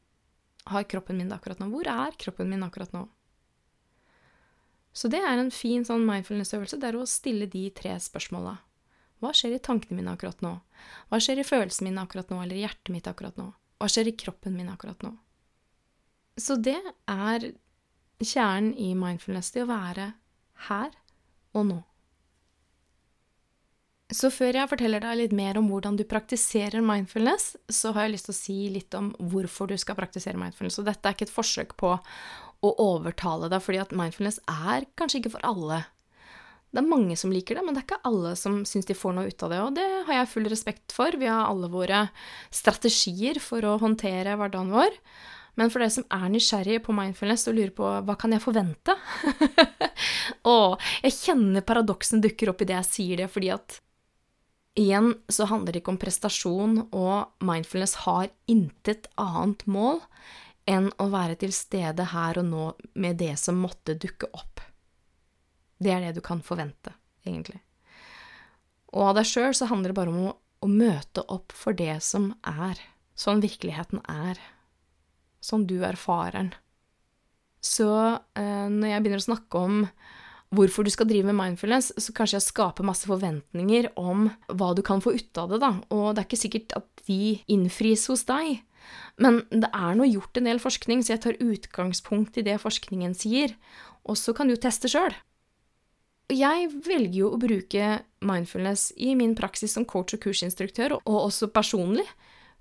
har 0.71 0.85
kroppen 0.85 1.17
min 1.17 1.31
det 1.31 1.39
akkurat 1.39 1.63
nå? 1.63 1.71
Hvor 1.73 1.89
er 1.89 2.19
kroppen 2.21 2.51
min 2.53 2.67
akkurat 2.67 2.93
nå? 2.95 3.07
Så 4.93 5.09
det 5.09 5.23
er 5.23 5.39
en 5.39 5.53
fin 5.55 5.85
sånn 5.87 6.05
mindfulness-øvelse, 6.07 6.79
det 6.83 6.91
er 6.91 6.99
å 6.99 7.07
stille 7.09 7.49
de 7.51 7.69
tre 7.75 7.95
spørsmåla. 8.03 8.57
Hva 9.21 9.33
skjer 9.37 9.55
i 9.57 9.63
tankene 9.63 9.99
mine 9.99 10.13
akkurat 10.13 10.41
nå? 10.45 10.55
Hva 11.09 11.21
skjer 11.23 11.41
i 11.41 11.47
følelsene 11.47 11.91
mine 11.91 12.05
akkurat 12.05 12.31
nå, 12.33 12.41
eller 12.43 12.59
i 12.59 12.65
hjertet 12.65 12.93
mitt 12.93 13.09
akkurat 13.11 13.37
nå? 13.39 13.51
Hva 13.81 13.89
skjer 13.89 14.11
i 14.11 14.17
kroppen 14.19 14.57
min 14.57 14.71
akkurat 14.73 15.05
nå? 15.05 15.15
Så 16.39 16.57
det 16.61 16.79
er 17.11 17.51
kjernen 18.21 18.75
i 18.77 18.93
mindfulness, 18.99 19.53
det 19.55 19.65
å 19.65 19.71
være 19.71 20.13
her 20.69 20.93
og 21.57 21.67
nå. 21.71 21.79
Så 24.11 24.27
før 24.35 24.57
jeg 24.59 24.71
forteller 24.73 25.03
deg 25.05 25.19
litt 25.21 25.35
mer 25.37 25.59
om 25.61 25.69
hvordan 25.71 25.95
du 25.99 26.03
praktiserer 26.09 26.83
mindfulness, 26.83 27.53
så 27.71 27.93
har 27.95 28.09
jeg 28.09 28.17
lyst 28.17 28.27
til 28.27 28.35
å 28.35 28.41
si 28.41 28.57
litt 28.75 28.97
om 28.99 29.13
hvorfor 29.33 29.71
du 29.71 29.77
skal 29.79 29.99
praktisere 29.99 30.41
mindfulness. 30.41 30.81
Og 30.83 30.89
dette 30.89 31.07
er 31.07 31.15
ikke 31.15 31.29
et 31.29 31.35
forsøk 31.35 31.77
på 31.79 31.93
å 32.61 32.73
overtale 32.83 33.49
deg, 33.53 33.63
fordi 33.63 33.81
at 33.85 33.95
mindfulness 33.97 34.41
er 34.51 34.89
kanskje 34.99 35.23
ikke 35.23 35.35
for 35.37 35.47
alle. 35.47 35.85
Det 36.71 36.83
er 36.83 36.91
mange 36.91 37.17
som 37.19 37.33
liker 37.35 37.59
det, 37.59 37.65
men 37.67 37.75
det 37.75 37.85
er 37.85 37.87
ikke 37.87 38.11
alle 38.11 38.35
som 38.39 38.61
syns 38.69 38.87
de 38.87 38.99
får 38.99 39.15
noe 39.15 39.31
ut 39.31 39.47
av 39.47 39.55
det, 39.55 39.61
og 39.63 39.79
det 39.79 39.87
har 40.09 40.21
jeg 40.21 40.33
full 40.35 40.51
respekt 40.51 40.95
for. 40.95 41.15
Vi 41.19 41.31
har 41.31 41.47
alle 41.47 41.71
våre 41.71 42.05
strategier 42.55 43.39
for 43.43 43.67
å 43.67 43.79
håndtere 43.83 44.37
hverdagen 44.39 44.75
vår. 44.75 44.99
Men 45.61 45.69
for 45.69 45.83
dere 45.83 45.93
som 45.93 46.07
er 46.17 46.31
nysgjerrige 46.33 46.81
på 46.87 46.95
mindfulness 46.97 47.45
og 47.51 47.59
lurer 47.59 47.73
på 47.77 47.89
hva 48.07 48.17
kan 48.17 48.33
jeg 48.33 48.41
forvente 48.41 48.95
Å, 50.49 50.57
jeg 51.05 51.13
kjenner 51.13 51.67
paradoksen 51.69 52.23
dukker 52.25 52.53
opp 52.53 52.63
i 52.65 52.69
det 52.71 52.79
jeg 52.79 52.89
sier 52.89 53.21
det, 53.21 53.27
fordi 53.29 53.51
at 53.53 53.77
igjen 54.81 55.11
så 55.29 55.45
handler 55.51 55.75
det 55.75 55.83
ikke 55.83 55.93
om 55.93 55.99
prestasjon, 56.01 56.79
og 56.97 57.45
mindfulness 57.45 57.99
har 58.07 58.31
intet 58.49 59.11
annet 59.21 59.67
mål 59.69 60.01
enn 60.71 60.89
å 61.03 61.09
være 61.13 61.37
til 61.43 61.53
stede 61.53 62.07
her 62.15 62.41
og 62.41 62.47
nå 62.49 62.69
med 63.03 63.19
det 63.21 63.35
som 63.43 63.61
måtte 63.61 63.99
dukke 64.01 64.31
opp. 64.33 64.63
Det 65.81 65.93
er 65.93 66.07
det 66.07 66.15
du 66.17 66.23
kan 66.25 66.41
forvente, 66.45 66.95
egentlig. 67.27 67.61
Og 68.95 69.11
av 69.11 69.19
deg 69.19 69.29
sjøl 69.29 69.53
så 69.57 69.69
handler 69.69 69.93
det 69.93 69.99
bare 69.99 70.15
om 70.15 70.31
å, 70.31 70.33
å 70.65 70.71
møte 70.71 71.27
opp 71.29 71.53
for 71.57 71.77
det 71.77 71.99
som 72.07 72.31
er, 72.49 72.81
sånn 73.19 73.45
virkeligheten 73.45 74.01
er 74.09 74.41
sånn 75.45 75.67
du 75.69 75.79
erfarer 75.87 76.37
den. 76.39 76.51
Så 77.61 77.91
eh, 78.39 78.67
når 78.73 78.95
jeg 78.95 79.05
begynner 79.05 79.23
å 79.23 79.29
snakke 79.29 79.61
om 79.61 79.85
hvorfor 80.57 80.87
du 80.87 80.91
skal 80.91 81.07
drive 81.11 81.31
med 81.31 81.39
mindfulness, 81.39 81.93
så 82.01 82.15
kanskje 82.17 82.39
jeg 82.39 82.49
skaper 82.49 82.87
masse 82.87 83.07
forventninger 83.07 83.93
om 84.01 84.29
hva 84.49 84.73
du 84.75 84.83
kan 84.87 85.03
få 85.03 85.15
ut 85.15 85.39
av 85.39 85.53
det, 85.53 85.61
da. 85.63 85.75
Og 85.95 86.11
det 86.15 86.23
er 86.25 86.29
ikke 86.29 86.41
sikkert 86.41 86.75
at 86.81 87.05
de 87.07 87.39
innfris 87.53 88.09
hos 88.11 88.27
deg. 88.29 88.65
Men 89.21 89.43
det 89.53 89.71
er 89.77 89.97
nå 89.97 90.09
gjort 90.09 90.41
en 90.41 90.49
del 90.49 90.63
forskning, 90.63 91.05
så 91.05 91.15
jeg 91.15 91.25
tar 91.27 91.43
utgangspunkt 91.45 92.41
i 92.41 92.47
det 92.47 92.59
forskningen 92.63 93.15
sier. 93.15 93.55
Og 94.09 94.19
så 94.19 94.35
kan 94.35 94.51
du 94.51 94.57
teste 94.59 94.91
sjøl. 94.91 95.15
Jeg 96.31 96.69
velger 96.87 97.17
jo 97.17 97.33
å 97.35 97.41
bruke 97.43 98.01
mindfulness 98.23 98.91
i 99.03 99.17
min 99.19 99.35
praksis 99.39 99.75
som 99.75 99.87
coach 99.87 100.15
og 100.15 100.23
kursinstruktør, 100.25 100.97
og 101.03 101.17
også 101.27 101.51
personlig, 101.55 102.07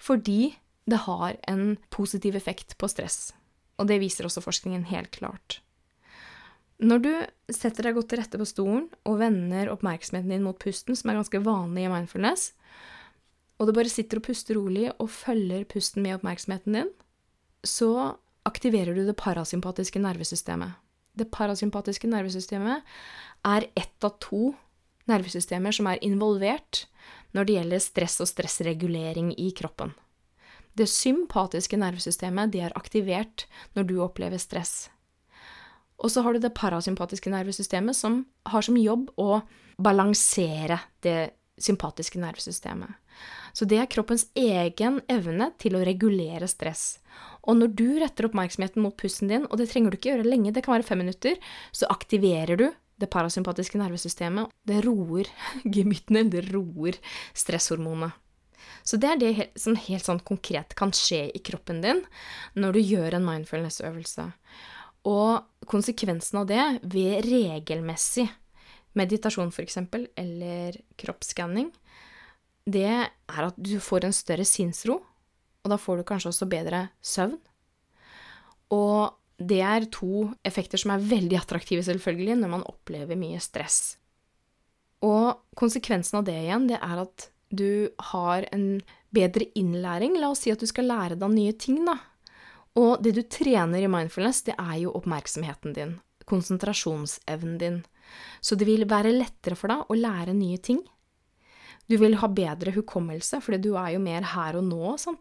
fordi 0.02 0.56
det 0.86 1.04
har 1.06 1.38
en 1.48 1.78
positiv 1.90 2.36
effekt 2.36 2.78
på 2.78 2.88
stress. 2.92 3.34
Og 3.80 3.88
det 3.88 4.00
viser 4.02 4.28
også 4.28 4.44
forskningen 4.44 4.88
helt 4.92 5.12
klart. 5.16 5.60
Når 6.80 7.02
du 7.04 7.12
setter 7.52 7.90
deg 7.90 7.98
godt 7.98 8.10
til 8.14 8.22
rette 8.22 8.40
på 8.40 8.48
stolen 8.48 8.86
og 9.08 9.20
vender 9.20 9.72
oppmerksomheten 9.72 10.32
din 10.32 10.46
mot 10.46 10.60
pusten, 10.60 10.96
som 10.96 11.12
er 11.12 11.20
ganske 11.20 11.42
vanlig 11.44 11.86
i 11.86 11.92
mindfulness, 11.92 12.54
og 13.60 13.68
du 13.68 13.76
bare 13.76 13.92
sitter 13.92 14.22
og 14.22 14.28
puster 14.30 14.56
rolig 14.56 14.88
og 14.96 15.12
følger 15.12 15.68
pusten 15.68 16.06
med 16.06 16.16
oppmerksomheten 16.16 16.78
din, 16.78 16.94
så 17.68 18.16
aktiverer 18.48 18.96
du 18.96 19.04
det 19.04 19.18
parasympatiske 19.20 20.00
nervesystemet. 20.00 20.78
Det 21.20 21.28
parasympatiske 21.36 22.08
nervesystemet 22.08 22.88
er 23.44 23.68
ett 23.76 24.08
av 24.08 24.16
to 24.24 24.54
nervesystemer 25.10 25.76
som 25.76 25.90
er 25.92 26.00
involvert 26.06 26.86
når 27.36 27.46
det 27.46 27.58
gjelder 27.58 27.84
stress 27.84 28.20
og 28.24 28.30
stressregulering 28.32 29.34
i 29.36 29.50
kroppen. 29.58 29.92
Det 30.78 30.88
sympatiske 30.90 31.80
nervesystemet 31.80 32.54
det 32.54 32.64
er 32.68 32.78
aktivert 32.78 33.48
når 33.76 33.90
du 33.90 33.98
opplever 34.04 34.42
stress. 34.42 34.90
Og 36.00 36.12
så 36.14 36.24
har 36.24 36.34
du 36.34 36.40
det 36.44 36.56
parasympatiske 36.56 37.32
nervesystemet 37.32 37.98
som 37.98 38.22
har 38.48 38.64
som 38.64 38.78
jobb 38.80 39.10
å 39.20 39.42
balansere 39.80 40.80
det 41.04 41.34
sympatiske 41.60 42.20
nervesystemet. 42.22 42.92
Så 43.52 43.66
det 43.68 43.82
er 43.82 43.90
kroppens 43.92 44.30
egen 44.38 45.02
evne 45.12 45.50
til 45.60 45.76
å 45.76 45.84
regulere 45.84 46.48
stress. 46.48 47.02
Og 47.44 47.58
når 47.60 47.74
du 47.76 47.88
retter 48.00 48.30
oppmerksomheten 48.30 48.84
mot 48.84 48.96
pusten 48.96 49.32
din, 49.32 49.48
og 49.50 49.60
det 49.60 49.68
trenger 49.72 49.92
du 49.92 50.00
ikke 50.00 50.14
gjøre 50.14 50.28
lenge, 50.28 50.54
det 50.56 50.64
kan 50.64 50.78
være 50.78 50.88
fem 50.88 51.02
minutter, 51.04 51.36
så 51.76 51.90
aktiverer 51.92 52.60
du 52.60 52.70
det 53.00 53.12
parasympatiske 53.12 53.80
nervesystemet. 53.80 54.54
Det 54.68 54.80
roer 54.86 55.28
gemyttene, 55.76 56.28
det 56.32 56.48
roer 56.52 57.00
stresshormonet. 57.36 58.16
Så 58.84 58.98
det 59.02 59.10
er 59.12 59.22
det 59.22 59.48
som 59.60 59.78
helt 59.78 60.06
sånn 60.06 60.22
konkret 60.26 60.76
kan 60.80 60.94
skje 60.96 61.28
i 61.36 61.42
kroppen 61.46 61.82
din 61.84 62.02
når 62.60 62.78
du 62.78 62.82
gjør 62.82 63.18
en 63.18 63.28
mindfulness-øvelse. 63.28 64.30
Og 65.10 65.68
konsekvensen 65.70 66.42
av 66.42 66.50
det 66.50 66.64
ved 66.84 67.28
regelmessig 67.28 68.28
meditasjon, 68.98 69.52
f.eks., 69.54 69.78
eller 70.20 70.80
kroppsskanning, 71.00 71.70
det 72.70 72.90
er 72.90 73.46
at 73.46 73.58
du 73.58 73.78
får 73.82 74.08
en 74.08 74.16
større 74.16 74.46
sinnsro, 74.46 75.00
og 75.64 75.72
da 75.72 75.78
får 75.80 76.00
du 76.00 76.08
kanskje 76.08 76.34
også 76.34 76.50
bedre 76.50 76.88
søvn. 77.02 77.38
Og 78.76 79.16
det 79.40 79.62
er 79.64 79.88
to 79.94 80.30
effekter 80.46 80.82
som 80.82 80.94
er 80.94 81.06
veldig 81.06 81.40
attraktive, 81.40 81.84
selvfølgelig, 81.86 82.38
når 82.42 82.54
man 82.58 82.68
opplever 82.68 83.20
mye 83.20 83.40
stress. 83.44 83.98
Og 85.06 85.40
konsekvensen 85.60 86.20
av 86.20 86.28
det 86.28 86.36
igjen, 86.42 86.68
det 86.70 86.80
er 86.84 87.04
at 87.06 87.30
du 87.50 87.90
har 88.12 88.46
en 88.54 88.82
bedre 89.14 89.50
innlæring. 89.58 90.18
La 90.20 90.32
oss 90.34 90.46
si 90.46 90.54
at 90.54 90.62
du 90.62 90.68
skal 90.70 90.90
lære 90.90 91.18
deg 91.20 91.34
nye 91.34 91.56
ting, 91.58 91.82
da. 91.88 91.98
Og 92.80 93.02
det 93.04 93.16
du 93.18 93.24
trener 93.26 93.84
i 93.84 93.90
mindfulness, 93.92 94.44
det 94.48 94.56
er 94.60 94.78
jo 94.84 94.94
oppmerksomheten 94.98 95.74
din, 95.76 95.98
konsentrasjonsevnen 96.30 97.58
din. 97.60 97.82
Så 98.42 98.56
det 98.56 98.70
vil 98.70 98.88
være 98.90 99.14
lettere 99.16 99.58
for 99.58 99.74
deg 99.74 99.90
å 99.90 99.98
lære 99.98 100.38
nye 100.38 100.62
ting. 100.62 100.82
Du 101.90 101.98
vil 101.98 102.20
ha 102.22 102.28
bedre 102.30 102.72
hukommelse, 102.76 103.40
fordi 103.42 103.64
du 103.66 103.72
er 103.74 103.96
jo 103.96 104.02
mer 104.04 104.28
her 104.36 104.60
og 104.60 104.68
nå? 104.68 104.94
Så, 105.02 105.16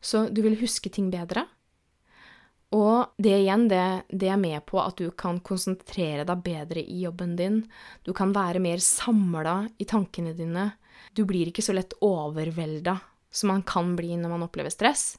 så 0.00 0.26
du 0.28 0.42
vil 0.44 0.58
huske 0.60 0.92
ting 0.92 1.08
bedre. 1.12 1.46
Og 2.76 3.14
det 3.16 3.32
igjen, 3.32 3.64
det, 3.70 3.84
det, 4.12 4.28
er 4.28 4.40
med 4.40 4.60
på 4.68 4.76
at 4.82 4.98
du 5.00 5.08
kan 5.16 5.38
konsentrere 5.40 6.26
deg 6.28 6.42
bedre 6.44 6.82
i 6.82 7.00
jobben 7.06 7.32
din. 7.38 7.62
Du 8.04 8.12
kan 8.12 8.34
være 8.36 8.60
mer 8.60 8.82
samla 8.84 9.62
i 9.80 9.86
tankene 9.88 10.34
dine. 10.36 10.66
Du 11.16 11.24
blir 11.28 11.50
ikke 11.50 11.64
så 11.64 11.74
lett 11.76 11.96
overvelda 12.04 12.98
som 13.30 13.52
man 13.52 13.64
kan 13.66 13.94
bli 13.96 14.16
når 14.16 14.32
man 14.34 14.44
opplever 14.46 14.72
stress. 14.72 15.16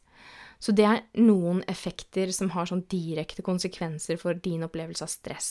Så 0.60 0.74
det 0.76 0.86
er 0.86 1.04
noen 1.22 1.62
effekter 1.72 2.34
som 2.36 2.52
har 2.52 2.68
sånn 2.68 2.84
direkte 2.92 3.46
konsekvenser 3.46 4.20
for 4.20 4.36
din 4.36 4.66
opplevelse 4.68 5.06
av 5.06 5.12
stress. 5.12 5.50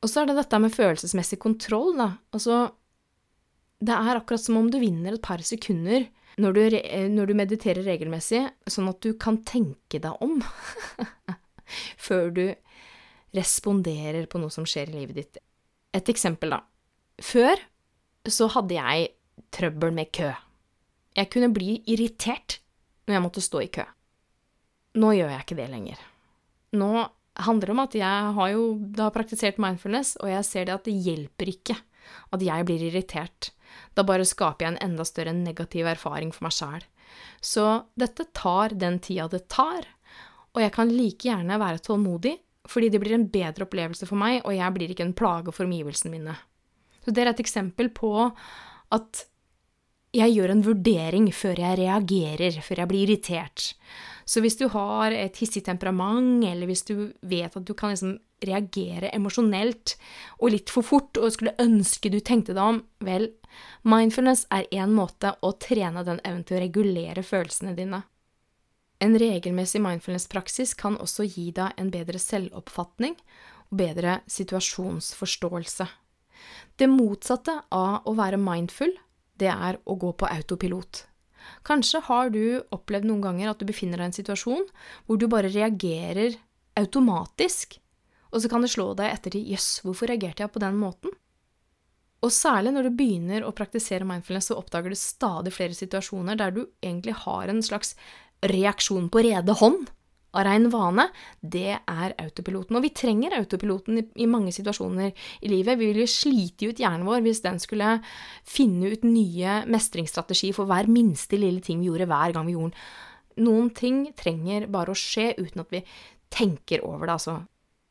Og 0.00 0.08
så 0.08 0.22
er 0.22 0.30
det 0.30 0.38
dette 0.38 0.60
med 0.62 0.72
følelsesmessig 0.72 1.36
kontroll, 1.42 1.92
da. 1.98 2.14
Altså, 2.32 2.70
det 3.84 3.92
er 3.92 4.16
akkurat 4.16 4.40
som 4.40 4.56
om 4.60 4.70
du 4.72 4.78
vinner 4.80 5.16
et 5.16 5.24
par 5.24 5.42
sekunder 5.44 6.08
når 6.40 6.56
du, 6.56 6.62
når 7.12 7.28
du 7.28 7.36
mediterer 7.36 7.84
regelmessig, 7.84 8.46
sånn 8.70 8.88
at 8.88 9.00
du 9.04 9.12
kan 9.20 9.42
tenke 9.44 10.00
deg 10.00 10.24
om 10.24 10.38
før 12.06 12.32
du 12.32 12.44
responderer 13.36 14.24
på 14.30 14.40
noe 14.40 14.52
som 14.52 14.64
skjer 14.68 14.88
i 14.88 15.02
livet 15.02 15.20
ditt. 15.20 15.40
Et 15.92 16.08
eksempel, 16.12 16.54
da. 16.56 16.62
Før 17.20 17.60
så 18.30 18.48
hadde 18.54 18.78
jeg 18.78 19.10
trøbbel 19.52 19.94
med 19.96 20.10
kø. 20.14 20.30
Jeg 21.16 21.30
kunne 21.32 21.50
bli 21.54 21.80
irritert 21.90 22.60
når 23.06 23.16
jeg 23.16 23.24
måtte 23.24 23.44
stå 23.44 23.62
i 23.64 23.70
kø. 23.72 23.84
Nå 25.00 25.14
gjør 25.14 25.32
jeg 25.32 25.44
ikke 25.44 25.58
det 25.58 25.70
lenger. 25.70 26.02
Nå 26.78 26.90
handler 27.40 27.70
det 27.70 27.74
om 27.74 27.82
at 27.84 27.96
jeg 27.98 28.34
har 28.36 28.50
jo 28.52 28.64
da 28.96 29.08
praktisert 29.14 29.60
mindfulness, 29.62 30.16
og 30.22 30.30
jeg 30.30 30.46
ser 30.46 30.66
det 30.66 30.76
at 30.76 30.86
det 30.86 30.98
hjelper 31.06 31.50
ikke 31.52 31.76
at 32.34 32.42
jeg 32.42 32.66
blir 32.66 32.82
irritert. 32.88 33.50
Da 33.94 34.04
bare 34.06 34.26
skaper 34.26 34.66
jeg 34.66 34.74
en 34.74 34.82
enda 34.90 35.06
større 35.06 35.34
negativ 35.36 35.86
erfaring 35.86 36.32
for 36.34 36.46
meg 36.46 36.56
sjæl. 36.56 36.84
Så 37.42 37.66
dette 37.98 38.28
tar 38.36 38.74
den 38.78 38.98
tida 39.02 39.28
det 39.30 39.46
tar, 39.50 39.86
og 40.54 40.62
jeg 40.62 40.74
kan 40.74 40.90
like 40.90 41.28
gjerne 41.28 41.58
være 41.62 41.82
tålmodig, 41.86 42.36
fordi 42.70 42.90
det 42.92 43.00
blir 43.02 43.16
en 43.16 43.28
bedre 43.30 43.66
opplevelse 43.66 44.06
for 44.06 44.18
meg, 44.20 44.42
og 44.44 44.54
jeg 44.54 44.74
blir 44.74 44.92
ikke 44.92 45.06
en 45.06 45.16
plage 45.16 45.54
for 45.54 45.66
omgivelsene 45.66 46.12
mine. 46.12 46.36
Så 47.04 47.14
det 47.14 47.24
er 47.24 47.32
et 47.32 47.42
eksempel 47.42 47.88
på 47.94 48.12
at 48.94 49.24
jeg 50.16 50.34
gjør 50.34 50.54
en 50.54 50.64
vurdering 50.66 51.28
før 51.34 51.60
jeg 51.62 51.78
reagerer, 51.84 52.56
før 52.64 52.82
jeg 52.82 52.90
blir 52.90 53.04
irritert. 53.06 53.66
Så 54.26 54.42
hvis 54.42 54.58
du 54.58 54.66
har 54.72 55.14
et 55.14 55.38
hissig 55.38 55.62
temperament, 55.66 56.44
eller 56.46 56.66
hvis 56.70 56.84
du 56.86 57.12
vet 57.26 57.56
at 57.56 57.66
du 57.66 57.74
kan 57.74 57.94
liksom 57.94 58.18
reagere 58.46 59.10
emosjonelt 59.14 59.96
og 60.38 60.52
litt 60.54 60.70
for 60.72 60.86
fort 60.86 61.18
og 61.20 61.32
skulle 61.34 61.56
ønske 61.60 62.10
du 62.12 62.20
tenkte 62.24 62.54
deg 62.56 62.62
om, 62.62 62.80
vel, 63.04 63.28
mindfulness 63.82 64.46
er 64.54 64.68
én 64.74 64.94
måte 64.94 65.34
å 65.42 65.52
trene 65.62 66.04
den 66.06 66.22
evnen 66.24 66.46
til 66.46 66.58
å 66.58 66.62
regulere 66.64 67.26
følelsene 67.26 67.74
dine. 67.78 68.02
En 69.00 69.16
regelmessig 69.18 69.80
mindfulness-praksis 69.80 70.74
kan 70.78 70.98
også 71.00 71.24
gi 71.24 71.48
deg 71.56 71.76
en 71.80 71.90
bedre 71.92 72.20
selvoppfatning 72.20 73.16
og 73.70 73.78
bedre 73.80 74.18
situasjonsforståelse. 74.28 75.86
Det 76.76 76.88
motsatte 76.88 77.54
av 77.74 78.08
å 78.08 78.14
være 78.16 78.40
mindful, 78.40 78.92
det 79.40 79.50
er 79.50 79.80
å 79.84 79.96
gå 79.98 80.12
på 80.14 80.28
autopilot. 80.28 81.04
Kanskje 81.66 82.02
har 82.06 82.30
du 82.32 82.60
opplevd 82.72 83.08
noen 83.08 83.24
ganger 83.24 83.50
at 83.50 83.60
du 83.60 83.66
befinner 83.68 83.98
deg 83.98 84.10
i 84.10 84.10
en 84.12 84.18
situasjon 84.20 84.66
hvor 85.06 85.20
du 85.20 85.26
bare 85.30 85.50
reagerer 85.52 86.36
automatisk 86.78 87.80
og 88.30 88.42
så 88.42 88.50
kan 88.50 88.62
det 88.62 88.70
slå 88.72 88.92
deg 88.98 89.10
ettertid 89.10 89.48
jøss, 89.50 89.80
hvorfor 89.84 90.10
reagerte 90.10 90.44
jeg 90.44 90.54
på 90.54 90.62
den 90.62 90.78
måten? 90.78 91.14
Og 92.20 92.32
særlig 92.34 92.74
når 92.74 92.86
du 92.86 92.96
begynner 92.98 93.46
å 93.46 93.54
praktisere 93.56 94.06
mindfulness, 94.06 94.50
så 94.50 94.58
oppdager 94.60 94.92
du 94.92 94.98
stadig 94.98 95.54
flere 95.56 95.76
situasjoner 95.76 96.38
der 96.38 96.52
du 96.54 96.60
egentlig 96.82 97.16
har 97.24 97.50
en 97.50 97.62
slags 97.64 97.94
reaksjon 98.44 99.08
på 99.12 99.24
rede 99.24 99.56
hånd 99.56 99.88
av 100.36 100.46
rein 100.46 100.68
vane. 100.70 101.06
Det 101.40 101.74
er 101.78 102.14
autopiloten. 102.22 102.78
Og 102.78 102.84
vi 102.84 102.92
trenger 102.94 103.36
autopiloten 103.38 104.00
i, 104.00 104.04
i 104.24 104.28
mange 104.30 104.54
situasjoner 104.54 105.12
i 105.12 105.50
livet. 105.50 105.78
Vi 105.80 105.90
ville 105.92 106.08
slite 106.10 106.70
ut 106.70 106.82
hjernen 106.82 107.06
vår 107.08 107.24
hvis 107.26 107.42
den 107.46 107.60
skulle 107.62 107.98
finne 108.46 108.92
ut 108.94 109.06
nye 109.06 109.60
mestringsstrategier 109.70 110.56
for 110.56 110.70
hver 110.70 110.90
minste 110.90 111.40
lille 111.40 111.62
ting 111.64 111.82
vi 111.82 111.90
gjorde 111.90 112.08
hver 112.10 112.36
gang 112.36 112.48
vi 112.48 112.56
gjorde 112.56 112.74
den. 112.74 112.82
Noen 113.40 113.70
ting 113.72 114.02
trenger 114.18 114.66
bare 114.68 114.92
å 114.92 114.98
skje 114.98 115.30
uten 115.38 115.62
at 115.62 115.70
vi 115.72 115.84
tenker 116.30 116.82
over 116.86 117.06
det, 117.06 117.14
altså. 117.14 117.36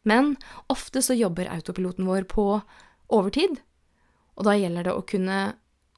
Men 0.08 0.36
ofte 0.72 1.02
så 1.04 1.16
jobber 1.18 1.50
autopiloten 1.52 2.08
vår 2.08 2.28
på 2.30 2.46
overtid, 3.16 3.58
og 4.38 4.46
da 4.48 4.56
gjelder 4.56 4.88
det 4.88 4.94
å 4.96 5.06
kunne 5.08 5.40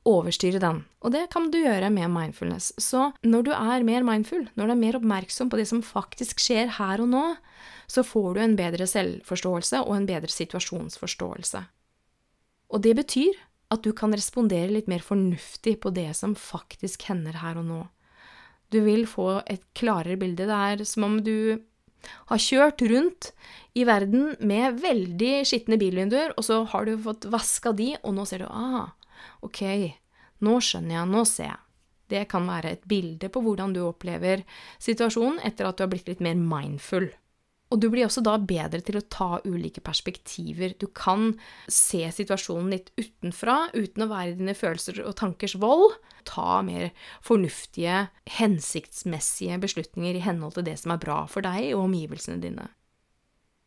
overstyre 0.08 0.62
den. 0.62 0.82
Og 1.06 1.14
det 1.14 1.28
kan 1.34 1.50
du 1.54 1.60
gjøre 1.62 1.92
med 1.94 2.10
mindfulness. 2.14 2.72
Så 2.82 3.12
når 3.22 3.46
du 3.46 3.52
er 3.54 3.86
mer 3.86 4.06
mindful, 4.06 4.48
når 4.58 4.68
du 4.68 4.74
er 4.74 4.82
mer 4.82 4.98
oppmerksom 4.98 5.52
på 5.52 5.60
det 5.60 5.68
som 5.70 5.84
faktisk 5.86 6.42
skjer 6.42 6.74
her 6.80 7.04
og 7.04 7.12
nå, 7.12 7.24
så 7.92 8.04
får 8.08 8.34
du 8.34 8.42
en 8.42 8.58
bedre 8.58 8.88
selvforståelse 8.90 9.84
og 9.84 9.96
en 9.98 10.10
bedre 10.10 10.32
situasjonsforståelse. 10.32 11.64
Og 12.72 12.84
det 12.86 12.96
betyr 12.98 13.40
at 13.72 13.84
du 13.86 13.92
kan 13.96 14.14
respondere 14.16 14.72
litt 14.72 14.90
mer 14.92 15.04
fornuftig 15.04 15.78
på 15.84 15.92
det 15.96 16.10
som 16.18 16.36
faktisk 16.40 17.06
hender 17.10 17.40
her 17.44 17.60
og 17.60 17.68
nå. 17.68 17.82
Du 18.72 18.80
vil 18.86 19.04
få 19.10 19.42
et 19.52 19.64
klarere 19.76 20.18
bilde. 20.20 20.48
Det 20.48 20.56
er 20.56 20.84
som 20.88 21.06
om 21.08 21.20
du 21.24 21.60
har 22.32 22.42
kjørt 22.42 22.82
rundt 22.90 23.32
i 23.78 23.84
verden 23.88 24.34
med 24.40 24.80
veldig 24.82 25.44
skitne 25.48 25.78
bilvinduer, 25.80 26.34
og 26.38 26.48
så 26.48 26.62
har 26.72 26.88
du 26.88 26.96
fått 27.04 27.28
vaska 27.32 27.76
de, 27.78 27.94
og 28.02 28.16
nå 28.18 28.26
ser 28.28 28.44
du 28.44 28.48
ah, 28.50 28.90
ok, 29.46 29.62
nå 30.46 30.60
skjønner 30.64 30.98
jeg, 30.98 31.12
nå 31.12 31.26
ser 31.30 31.50
jeg. 31.52 31.60
Det 32.12 32.26
kan 32.32 32.48
være 32.50 32.76
et 32.76 32.88
bilde 32.92 33.30
på 33.32 33.40
hvordan 33.44 33.74
du 33.76 33.86
opplever 33.86 34.44
situasjonen 34.84 35.40
etter 35.48 35.70
at 35.70 35.78
du 35.78 35.86
har 35.86 35.92
blitt 35.94 36.10
litt 36.12 36.24
mer 36.24 36.36
mindful. 36.36 37.08
Og 37.72 37.80
du 37.80 37.88
blir 37.88 38.04
også 38.04 38.20
da 38.26 38.34
bedre 38.36 38.82
til 38.84 38.98
å 39.00 39.06
ta 39.08 39.30
ulike 39.48 39.80
perspektiver. 39.84 40.74
Du 40.76 40.90
kan 40.92 41.38
se 41.72 42.04
situasjonen 42.12 42.74
litt 42.74 42.92
utenfra, 43.00 43.70
uten 43.72 44.04
å 44.04 44.10
være 44.12 44.34
i 44.34 44.36
dine 44.42 44.56
følelser 44.58 45.00
og 45.06 45.16
tankers 45.22 45.56
vold. 45.62 45.96
Ta 46.28 46.60
mer 46.68 46.90
fornuftige, 47.24 48.10
hensiktsmessige 48.36 49.62
beslutninger 49.64 50.20
i 50.20 50.26
henhold 50.26 50.58
til 50.58 50.68
det 50.68 50.76
som 50.84 50.92
er 50.98 51.02
bra 51.02 51.24
for 51.32 51.48
deg 51.48 51.72
og 51.72 51.88
omgivelsene 51.88 52.44
dine. 52.44 52.68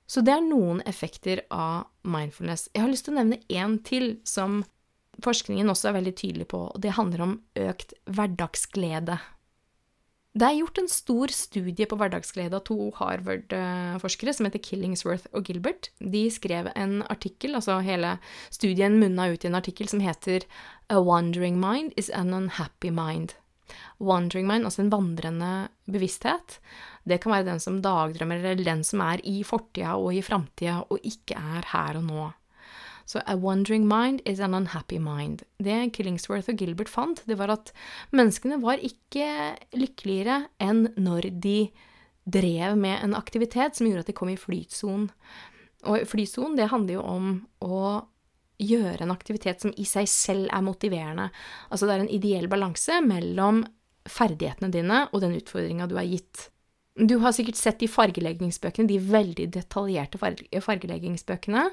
Så 0.04 0.20
det 0.20 0.34
er 0.36 0.44
noen 0.44 0.84
effekter 0.84 1.40
av 1.48 1.88
mindfulness. 2.04 2.68
Jeg 2.74 2.84
har 2.84 2.92
lyst 2.92 3.08
til 3.08 3.16
å 3.16 3.22
nevne 3.22 3.40
én 3.48 3.80
til 3.88 4.18
som 4.28 4.60
forskningen 5.22 5.70
også 5.70 5.90
er 5.90 5.98
veldig 5.98 6.14
tydelig 6.18 6.48
på, 6.50 6.66
og 6.72 6.82
det 6.82 6.96
handler 6.98 7.24
om 7.26 7.38
økt 7.60 7.94
hverdagsglede. 8.10 9.18
Det 10.34 10.46
er 10.48 10.56
gjort 10.58 10.80
en 10.80 10.88
stor 10.90 11.30
studie 11.30 11.86
på 11.86 11.94
hverdagsglede 11.94 12.58
av 12.58 12.64
to 12.66 12.88
Harvard-forskere 12.96 14.32
som 14.34 14.48
heter 14.48 14.62
Killingsworth 14.66 15.28
og 15.30 15.46
Gilbert. 15.46 15.92
De 16.02 16.24
skrev 16.34 16.72
en 16.74 17.04
artikkel, 17.06 17.54
altså 17.54 17.76
hele 17.86 18.16
studien 18.50 18.98
munna 18.98 19.28
ut 19.30 19.46
i 19.46 19.50
en 19.52 19.60
artikkel 19.60 19.86
som 19.92 20.02
heter 20.02 20.42
A 20.90 20.98
wandering 20.98 21.60
mind 21.62 21.94
is 21.96 22.10
an 22.10 22.34
unhappy 22.34 22.90
mind. 22.90 23.36
Wandering 24.02 24.48
mind, 24.50 24.66
altså 24.66 24.82
en 24.82 24.90
vandrende 24.90 25.52
bevissthet, 25.86 26.58
det 27.06 27.20
kan 27.22 27.36
være 27.36 27.52
den 27.52 27.62
som 27.62 27.78
dagdrømmer, 27.84 28.42
eller 28.42 28.66
den 28.66 28.82
som 28.84 29.04
er 29.06 29.22
i 29.22 29.42
fortida 29.46 29.94
og 29.94 30.16
i 30.18 30.22
framtida 30.24 30.80
og 30.88 30.98
ikke 31.06 31.38
er 31.38 31.70
her 31.70 32.00
og 32.00 32.10
nå. 32.10 32.26
Så 33.04 33.20
a 33.26 33.36
wandering 33.36 33.86
mind 33.88 34.22
is 34.24 34.40
an 34.40 34.54
unhappy 34.56 34.98
mind. 34.98 35.44
Det 35.62 35.92
Killingsworth 35.96 36.48
og 36.52 36.60
Gilbert 36.60 36.88
fant, 36.92 37.20
det 37.28 37.36
var 37.40 37.52
at 37.52 37.72
menneskene 38.16 38.60
var 38.62 38.80
ikke 38.80 39.28
lykkeligere 39.76 40.44
enn 40.62 40.88
når 40.96 41.28
de 41.44 41.58
drev 42.24 42.78
med 42.80 43.02
en 43.04 43.16
aktivitet 43.16 43.76
som 43.76 43.88
gjorde 43.88 44.06
at 44.06 44.10
de 44.12 44.16
kom 44.16 44.32
i 44.32 44.40
flytsonen. 44.40 45.10
Og 45.84 46.06
flytsonen, 46.08 46.56
det 46.56 46.70
handler 46.72 46.96
jo 46.96 47.04
om 47.04 47.30
å 47.60 47.84
gjøre 48.62 49.04
en 49.04 49.12
aktivitet 49.12 49.64
som 49.64 49.74
i 49.76 49.84
seg 49.88 50.08
selv 50.08 50.48
er 50.48 50.64
motiverende. 50.64 51.28
Altså 51.68 51.88
det 51.88 51.96
er 51.96 52.04
en 52.04 52.14
ideell 52.16 52.48
balanse 52.48 53.00
mellom 53.04 53.64
ferdighetene 54.08 54.72
dine 54.72 55.04
og 55.10 55.22
den 55.24 55.36
utfordringa 55.36 55.88
du 55.90 55.96
er 56.00 56.08
gitt. 56.08 56.48
Du 56.94 57.16
har 57.24 57.34
sikkert 57.34 57.58
sett 57.58 57.80
de 57.82 57.88
fargeleggingsbøkene, 57.90 58.86
de 58.86 59.00
veldig 59.02 59.48
detaljerte 59.56 60.20
fargeleggingsbøkene, 60.20 61.64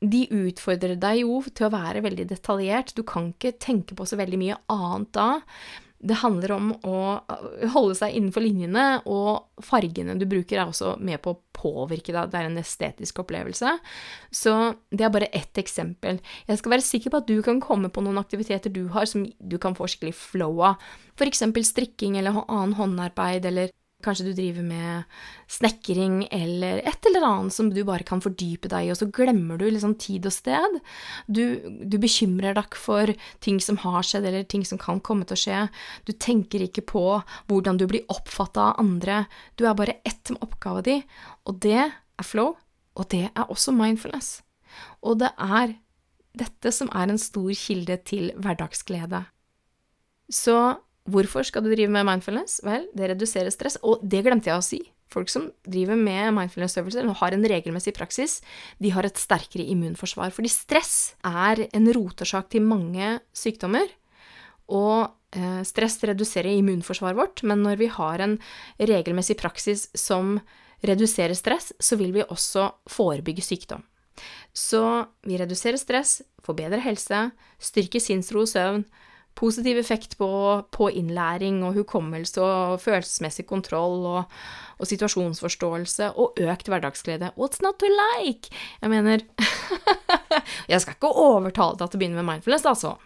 de 0.00 0.24
utfordrer 0.32 0.96
deg 1.00 1.22
jo 1.22 1.42
til 1.52 1.68
å 1.68 1.74
være 1.74 2.02
veldig 2.04 2.26
detaljert. 2.30 2.94
Du 2.96 3.04
kan 3.06 3.30
ikke 3.34 3.58
tenke 3.60 3.96
på 3.96 4.08
så 4.08 4.18
veldig 4.20 4.40
mye 4.40 4.58
annet 4.72 5.12
da. 5.16 5.28
Det 6.00 6.16
handler 6.22 6.52
om 6.54 6.68
å 6.88 7.00
holde 7.74 7.96
seg 7.98 8.14
innenfor 8.16 8.40
linjene, 8.40 8.84
og 9.04 9.60
fargene 9.64 10.14
du 10.16 10.24
bruker, 10.24 10.56
er 10.56 10.70
også 10.70 10.94
med 10.96 11.20
på 11.20 11.34
å 11.34 11.40
påvirke 11.52 12.14
deg. 12.16 12.30
Det 12.32 12.38
er 12.40 12.48
en 12.48 12.56
estetisk 12.62 13.20
opplevelse. 13.20 13.74
Så 14.32 14.54
det 14.88 15.04
er 15.04 15.12
bare 15.12 15.28
ett 15.36 15.60
eksempel. 15.60 16.22
Jeg 16.48 16.62
skal 16.62 16.72
være 16.72 16.86
sikker 16.86 17.12
på 17.12 17.20
at 17.20 17.28
du 17.28 17.42
kan 17.44 17.60
komme 17.60 17.92
på 17.92 18.04
noen 18.06 18.22
aktiviteter 18.22 18.72
du 18.72 18.86
har 18.94 19.04
som 19.10 19.26
du 19.28 19.58
kan 19.60 19.76
få 19.76 19.90
skikkelig 19.92 20.16
flow 20.16 20.64
av. 20.70 20.80
Eksempel 21.20 21.66
strikking 21.68 22.16
eller 22.16 22.46
annen 22.46 22.78
håndarbeid, 22.78 23.44
eller 23.50 23.68
Kanskje 24.04 24.30
du 24.30 24.32
driver 24.36 24.64
med 24.64 25.18
snekring 25.50 26.22
eller 26.32 26.80
et 26.88 27.08
eller 27.08 27.26
annet 27.26 27.54
som 27.54 27.70
du 27.72 27.80
bare 27.84 28.06
kan 28.06 28.22
fordype 28.24 28.70
deg 28.72 28.86
i, 28.86 28.92
og 28.92 28.98
så 29.00 29.08
glemmer 29.12 29.60
du 29.60 29.66
liksom 29.68 29.96
tid 30.00 30.28
og 30.28 30.34
sted. 30.34 30.78
Du, 31.26 31.42
du 31.84 31.98
bekymrer 32.00 32.56
deg 32.56 32.78
for 32.78 33.12
ting 33.44 33.60
som 33.62 33.80
har 33.84 34.06
skjedd, 34.06 34.28
eller 34.30 34.46
ting 34.48 34.64
som 34.66 34.80
kan 34.80 35.02
komme 35.04 35.28
til 35.28 35.36
å 35.36 35.42
skje. 35.44 35.60
Du 36.08 36.12
tenker 36.12 36.64
ikke 36.66 36.86
på 36.88 37.04
hvordan 37.50 37.80
du 37.80 37.86
blir 37.90 38.08
oppfatta 38.12 38.70
av 38.70 38.82
andre. 38.82 39.24
Du 39.56 39.66
er 39.68 39.76
bare 39.78 39.98
ett 40.08 40.32
med 40.32 40.42
oppgava 40.46 40.84
di, 40.86 41.00
og 41.48 41.60
det 41.64 41.80
er 41.90 42.26
flow, 42.26 42.56
og 42.96 43.10
det 43.12 43.28
er 43.30 43.48
også 43.48 43.74
mindfulness. 43.76 44.40
Og 45.04 45.20
det 45.22 45.32
er 45.36 45.76
dette 46.38 46.70
som 46.72 46.90
er 46.94 47.10
en 47.10 47.18
stor 47.20 47.50
kilde 47.58 47.96
til 48.06 48.30
hverdagsglede. 48.38 49.24
Så 50.30 50.56
Hvorfor 51.08 51.46
skal 51.46 51.64
du 51.64 51.70
drive 51.72 51.90
med 51.92 52.06
mindfulness? 52.06 52.60
Vel, 52.66 52.86
det 52.96 53.12
reduserer 53.14 53.52
stress, 53.52 53.78
og 53.82 54.02
det 54.04 54.20
glemte 54.26 54.50
jeg 54.50 54.60
å 54.60 54.64
si. 54.64 54.80
Folk 55.10 55.30
som 55.32 55.48
driver 55.66 55.98
med 55.98 56.34
mindfulness-øvelser 56.36 57.08
og 57.08 57.18
har 57.18 57.34
en 57.34 57.46
regelmessig 57.50 57.94
praksis, 57.96 58.38
de 58.78 58.92
har 58.94 59.08
et 59.08 59.18
sterkere 59.18 59.66
immunforsvar. 59.72 60.30
Fordi 60.34 60.52
stress 60.52 61.16
er 61.26 61.64
en 61.72 61.88
rotårsak 61.96 62.52
til 62.52 62.62
mange 62.68 63.16
sykdommer. 63.34 63.90
Og 64.70 65.08
eh, 65.34 65.62
stress 65.66 65.98
reduserer 66.06 66.52
immunforsvaret 66.54 67.18
vårt, 67.18 67.42
men 67.42 67.64
når 67.66 67.80
vi 67.80 67.90
har 67.90 68.22
en 68.22 68.38
regelmessig 68.78 69.38
praksis 69.40 69.88
som 69.98 70.36
reduserer 70.86 71.34
stress, 71.34 71.72
så 71.82 71.98
vil 71.98 72.14
vi 72.14 72.26
også 72.28 72.70
forebygge 72.88 73.42
sykdom. 73.44 73.82
Så 74.54 74.82
vi 75.26 75.38
reduserer 75.40 75.80
stress, 75.80 76.20
får 76.44 76.58
bedre 76.58 76.82
helse, 76.84 77.30
styrker 77.58 78.02
sinnsro 78.02 78.44
og 78.44 78.50
søvn, 78.52 78.84
positiv 79.40 79.80
effekt 79.80 80.16
på, 80.20 80.30
på 80.70 80.90
innlæring 80.92 81.62
og 81.64 81.78
hukommelse 81.80 82.42
og 82.44 82.80
følelsesmessig 82.82 83.46
kontroll 83.48 84.04
og, 84.04 84.40
og, 84.76 84.88
situasjonsforståelse 84.90 86.12
og 86.20 86.40
økt 86.44 86.68
hverdagsglede. 86.68 87.32
What's 87.40 87.62
not 87.64 87.80
to 87.80 87.88
like? 87.88 88.52
Jeg 88.82 88.92
mener 88.92 89.24
Jeg 90.70 90.82
skal 90.82 90.96
ikke 90.96 91.14
overtale 91.14 91.78
deg 91.80 91.88
til 91.88 91.98
å 91.98 92.02
begynne 92.02 92.20
med 92.20 92.28
mindfulness, 92.34 92.68
altså. 92.68 92.98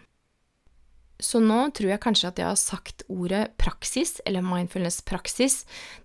Så 1.15 1.39
nå 1.39 1.61
tror 1.71 1.93
jeg 1.93 2.03
kanskje 2.03 2.27
at 2.27 2.39
jeg 2.41 2.49
har 2.49 2.59
sagt 2.59 3.05
ordet 3.07 3.45
praksis, 3.61 4.17
eller 4.27 4.43
mindfulness-praksis, 4.43 5.61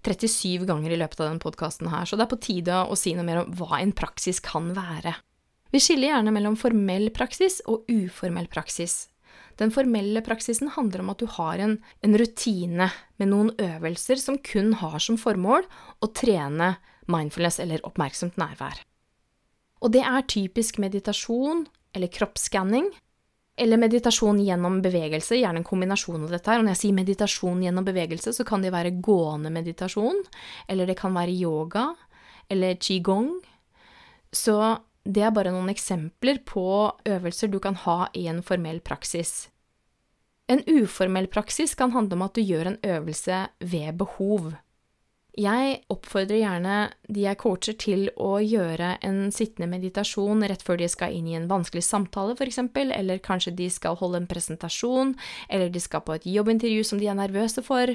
37 0.07 0.69
ganger 0.69 0.95
i 0.95 1.01
løpet 1.01 1.19
av 1.19 1.33
denne 1.33 1.43
podkasten 1.43 1.91
her, 1.91 2.07
så 2.07 2.15
det 2.15 2.29
er 2.29 2.31
på 2.31 2.39
tide 2.45 2.85
å 2.87 2.99
si 2.99 3.17
noe 3.17 3.27
mer 3.27 3.43
om 3.43 3.51
hva 3.59 3.81
en 3.81 3.95
praksis 3.97 4.39
kan 4.45 4.71
være. 4.77 5.17
Vi 5.75 5.83
skiller 5.83 6.13
gjerne 6.13 6.35
mellom 6.35 6.59
formell 6.59 7.11
praksis 7.15 7.59
og 7.71 7.91
uformell 7.91 8.47
praksis. 8.51 9.09
Den 9.61 9.73
formelle 9.75 10.23
praksisen 10.25 10.73
handler 10.73 11.03
om 11.03 11.11
at 11.13 11.21
du 11.21 11.27
har 11.37 11.61
en, 11.61 11.77
en 12.01 12.17
rutine 12.17 12.89
med 13.21 13.29
noen 13.29 13.51
øvelser 13.61 14.21
som 14.21 14.39
kun 14.41 14.73
har 14.81 14.99
som 15.05 15.19
formål 15.21 15.69
å 16.01 16.09
trene 16.17 16.75
mindfulness 17.11 17.61
eller 17.61 17.85
oppmerksomt 17.85 18.41
nærvær. 18.41 18.81
Og 19.81 19.93
det 19.93 20.03
er 20.05 20.27
typisk 20.29 20.81
meditasjon 20.81 21.67
eller 21.97 22.13
kroppsskanning, 22.13 22.89
eller 23.61 23.81
meditasjon 23.81 24.39
gjennom 24.41 24.79
bevegelse, 24.81 25.37
gjerne 25.37 25.61
en 25.61 25.67
kombinasjon 25.67 26.23
av 26.25 26.31
dette 26.33 26.49
her. 26.49 26.61
Og 26.61 26.65
når 26.65 26.77
jeg 26.77 26.81
sier 26.85 26.97
meditasjon 26.97 27.65
gjennom 27.65 27.85
bevegelse, 27.85 28.33
så 28.33 28.47
kan 28.49 28.63
det 28.65 28.73
være 28.73 28.95
gående 29.05 29.53
meditasjon, 29.53 30.23
eller 30.71 30.89
det 30.89 30.97
kan 31.01 31.17
være 31.17 31.35
yoga, 31.35 31.91
eller 32.49 32.79
qigong. 32.81 33.35
Så 34.33 34.57
det 35.05 35.23
er 35.25 35.33
bare 35.33 35.53
noen 35.55 35.73
eksempler 35.73 36.43
på 36.49 36.67
øvelser 37.09 37.49
du 37.49 37.59
kan 37.63 37.79
ha 37.87 38.11
i 38.17 38.27
en 38.29 38.43
formell 38.45 38.83
praksis. 38.85 39.49
En 40.51 40.65
uformell 40.67 41.29
praksis 41.31 41.77
kan 41.79 41.95
handle 41.95 42.19
om 42.19 42.27
at 42.27 42.35
du 42.35 42.43
gjør 42.43 42.73
en 42.73 42.83
øvelse 42.85 43.47
ved 43.61 43.97
behov. 44.01 44.53
Jeg 45.39 45.77
oppfordrer 45.89 46.41
gjerne 46.41 46.77
de 47.07 47.23
jeg 47.23 47.39
coacher 47.39 47.77
til 47.79 48.09
å 48.19 48.41
gjøre 48.43 48.97
en 49.07 49.31
sittende 49.33 49.71
meditasjon 49.71 50.43
rett 50.51 50.65
før 50.67 50.81
de 50.81 50.89
skal 50.91 51.15
inn 51.15 51.29
i 51.31 51.37
en 51.39 51.47
vanskelig 51.49 51.85
samtale, 51.87 52.35
f.eks., 52.35 52.59
eller 52.75 53.23
kanskje 53.23 53.55
de 53.57 53.69
skal 53.71 53.97
holde 54.01 54.25
en 54.25 54.29
presentasjon, 54.29 55.15
eller 55.49 55.71
de 55.71 55.81
skal 55.81 56.03
på 56.03 56.19
et 56.19 56.27
jobbintervju 56.27 56.83
som 56.85 56.99
de 57.01 57.09
er 57.09 57.17
nervøse 57.17 57.63
for. 57.63 57.95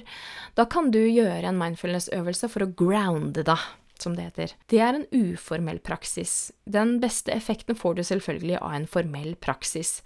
Da 0.55 0.65
kan 0.65 0.89
du 0.95 1.01
gjøre 1.03 1.51
en 1.51 1.59
mindfulness-øvelse 1.59 2.49
for 2.49 2.65
å 2.65 2.71
grounde 2.71 3.43
deg 3.43 3.67
som 4.01 4.15
det 4.17 4.27
heter. 4.29 4.53
Det 4.71 4.79
er 4.81 4.97
en 4.97 5.05
uformell 5.13 5.79
praksis. 5.85 6.51
Den 6.65 6.97
beste 7.03 7.33
effekten 7.35 7.77
får 7.77 7.97
du 7.97 8.03
selvfølgelig 8.07 8.57
av 8.59 8.73
en 8.77 8.87
formell 8.89 9.35
praksis, 9.41 9.99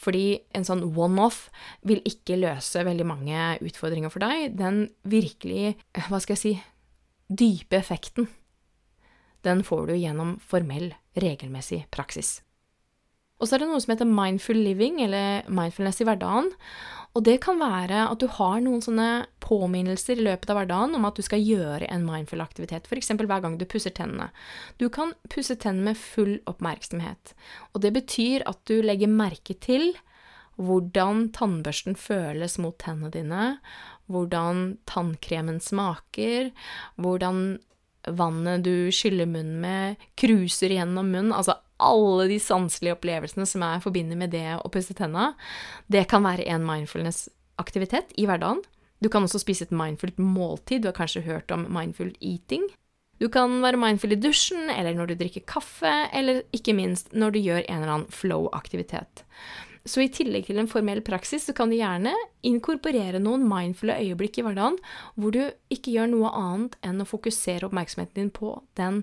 fordi 0.00 0.40
en 0.56 0.66
sånn 0.66 0.84
one-off 0.92 1.48
vil 1.82 2.02
ikke 2.08 2.38
løse 2.40 2.84
veldig 2.86 3.08
mange 3.08 3.42
utfordringer 3.64 4.12
for 4.12 4.24
deg. 4.24 4.56
Den 4.60 4.86
virkelig, 5.02 5.76
hva 6.08 6.22
skal 6.22 6.36
jeg 6.36 6.44
si, 6.44 6.54
dype 7.28 7.78
effekten, 7.80 8.28
den 9.44 9.60
får 9.66 9.90
du 9.90 9.96
gjennom 9.98 10.38
formell, 10.40 10.94
regelmessig 11.20 11.84
praksis. 11.92 12.38
Og 13.44 13.48
så 13.50 13.58
er 13.58 13.60
det 13.60 13.68
noe 13.68 13.82
som 13.84 13.92
heter 13.92 14.08
mindful 14.08 14.56
living, 14.56 15.02
eller 15.04 15.44
mindfulness 15.52 16.00
i 16.00 16.06
hverdagen. 16.08 16.48
Og 17.14 17.22
det 17.28 17.36
kan 17.44 17.60
være 17.60 18.06
at 18.08 18.22
du 18.22 18.24
har 18.38 18.56
noen 18.64 18.80
sånne 18.82 19.26
påminnelser 19.44 20.16
i 20.16 20.24
løpet 20.24 20.48
av 20.50 20.56
hverdagen 20.58 20.96
om 20.96 21.04
at 21.06 21.18
du 21.18 21.22
skal 21.22 21.44
gjøre 21.44 21.86
en 21.92 22.06
mindful 22.08 22.40
aktivitet, 22.42 22.88
f.eks. 22.88 23.12
hver 23.20 23.44
gang 23.44 23.58
du 23.60 23.66
pusser 23.68 23.92
tennene. 23.94 24.30
Du 24.80 24.88
kan 24.88 25.12
pusse 25.30 25.54
tennene 25.60 25.92
med 25.92 26.00
full 26.00 26.38
oppmerksomhet, 26.50 27.34
og 27.70 27.84
det 27.84 27.92
betyr 27.94 28.46
at 28.50 28.64
du 28.66 28.80
legger 28.82 29.12
merke 29.12 29.54
til 29.60 29.92
hvordan 30.56 31.28
tannbørsten 31.34 31.98
føles 31.98 32.56
mot 32.62 32.78
tennene 32.80 33.12
dine, 33.12 33.44
hvordan 34.10 34.78
tannkremen 34.90 35.60
smaker, 35.62 36.50
hvordan 36.96 37.60
vannet 38.10 38.64
du 38.66 38.90
skyller 38.94 39.28
munnen 39.28 39.60
med, 39.62 40.02
cruiser 40.18 40.74
gjennom 40.74 41.12
munnen. 41.12 41.34
Altså 41.36 41.58
alle 41.82 42.28
de 42.30 42.38
sanselige 42.42 42.94
opplevelsene 42.96 43.46
som 43.48 43.64
er 43.66 43.82
forbinder 43.82 44.18
med 44.18 44.32
det 44.34 44.46
å 44.60 44.70
pusse 44.72 44.94
tenna. 44.96 45.32
Det 45.90 46.06
kan 46.10 46.24
være 46.26 46.46
en 46.54 46.66
mindfulness-aktivitet 46.66 48.14
i 48.20 48.28
hverdagen. 48.30 48.62
Du 49.02 49.10
kan 49.12 49.26
også 49.26 49.42
spise 49.42 49.66
et 49.66 49.74
mindfullt 49.74 50.20
måltid. 50.22 50.82
Du 50.82 50.88
har 50.88 50.96
kanskje 50.96 51.26
hørt 51.26 51.50
om 51.52 51.66
mindful 51.72 52.14
eating. 52.20 52.64
Du 53.22 53.28
kan 53.30 53.60
være 53.62 53.78
mindful 53.78 54.14
i 54.14 54.18
dusjen, 54.18 54.66
eller 54.72 54.96
når 54.96 55.12
du 55.12 55.18
drikker 55.20 55.44
kaffe, 55.46 55.92
eller 56.12 56.42
ikke 56.56 56.74
minst 56.74 57.12
når 57.14 57.34
du 57.34 57.42
gjør 57.44 57.62
en 57.62 57.82
eller 57.82 57.92
annen 57.92 58.14
flow-aktivitet. 58.14 59.22
Så 59.84 60.00
i 60.00 60.08
tillegg 60.08 60.46
til 60.48 60.58
en 60.58 60.70
formell 60.70 61.02
praksis, 61.04 61.44
så 61.44 61.52
kan 61.56 61.68
du 61.68 61.76
gjerne 61.76 62.14
inkorporere 62.46 63.20
noen 63.20 63.44
mindfulle 63.48 63.98
øyeblikk 64.00 64.40
i 64.40 64.44
hverdagen 64.46 64.78
hvor 65.20 65.34
du 65.34 65.42
ikke 65.72 65.92
gjør 65.92 66.08
noe 66.14 66.30
annet 66.32 66.78
enn 66.86 67.04
å 67.04 67.08
fokusere 67.08 67.68
oppmerksomheten 67.68 68.22
din 68.22 68.32
på 68.32 68.56
den 68.80 69.02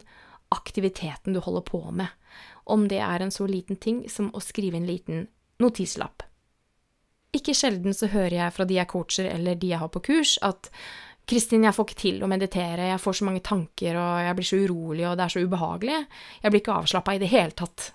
aktiviteten 0.51 1.37
du 1.37 1.41
holder 1.45 1.63
på 1.69 1.83
med. 1.93 2.09
Om 2.65 2.87
det 2.91 2.99
er 3.03 3.23
en 3.23 3.33
så 3.33 3.47
liten 3.49 3.79
ting 3.81 4.03
som 4.09 4.29
å 4.35 4.41
skrive 4.43 4.77
en 4.77 4.89
liten 4.89 5.27
notislapp. 5.61 6.25
Ikke 7.35 7.55
sjelden 7.55 7.95
så 7.95 8.09
hører 8.11 8.35
jeg 8.37 8.55
fra 8.55 8.67
de 8.67 8.75
jeg 8.75 8.91
coacher 8.91 9.29
eller 9.31 9.55
de 9.55 9.71
jeg 9.71 9.79
har 9.79 9.91
på 9.93 10.03
kurs, 10.03 10.35
at 10.43 10.69
Kristin, 11.29 11.63
jeg 11.63 11.75
får 11.75 11.85
ikke 11.87 11.99
til 12.01 12.23
å 12.25 12.27
meditere, 12.27 12.89
jeg 12.89 12.99
får 12.99 13.19
så 13.19 13.25
mange 13.27 13.43
tanker, 13.45 13.95
og 13.95 14.23
jeg 14.25 14.35
blir 14.35 14.47
så 14.47 14.57
urolig, 14.65 15.05
og 15.07 15.13
det 15.15 15.23
er 15.23 15.33
så 15.33 15.43
ubehagelig. 15.45 15.99
Jeg 16.41 16.51
blir 16.51 16.63
ikke 16.63 16.77
avslappa 16.81 17.13
i 17.15 17.21
det 17.21 17.29
hele 17.31 17.55
tatt. 17.55 17.91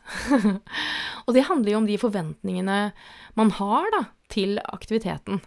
og 1.26 1.34
det 1.36 1.44
handler 1.48 1.74
jo 1.74 1.80
om 1.82 1.88
de 1.90 1.98
forventningene 2.00 2.78
man 3.36 3.52
har 3.58 3.90
da, 3.92 4.02
til 4.32 4.56
aktiviteten. 4.62 5.42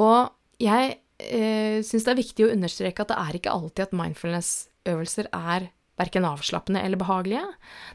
Og 0.00 0.32
jeg 0.62 0.96
eh, 1.22 1.78
syns 1.86 2.08
det 2.08 2.14
er 2.14 2.22
viktig 2.22 2.48
å 2.48 2.52
understreke 2.56 3.04
at 3.04 3.12
det 3.12 3.20
er 3.20 3.38
ikke 3.38 3.54
alltid 3.54 3.84
at 3.86 3.96
mindfulness-øvelser 4.00 5.30
er 5.38 5.70
verken 6.00 6.24
avslappende 6.24 6.80
eller 6.80 7.00
behagelige. 7.00 7.44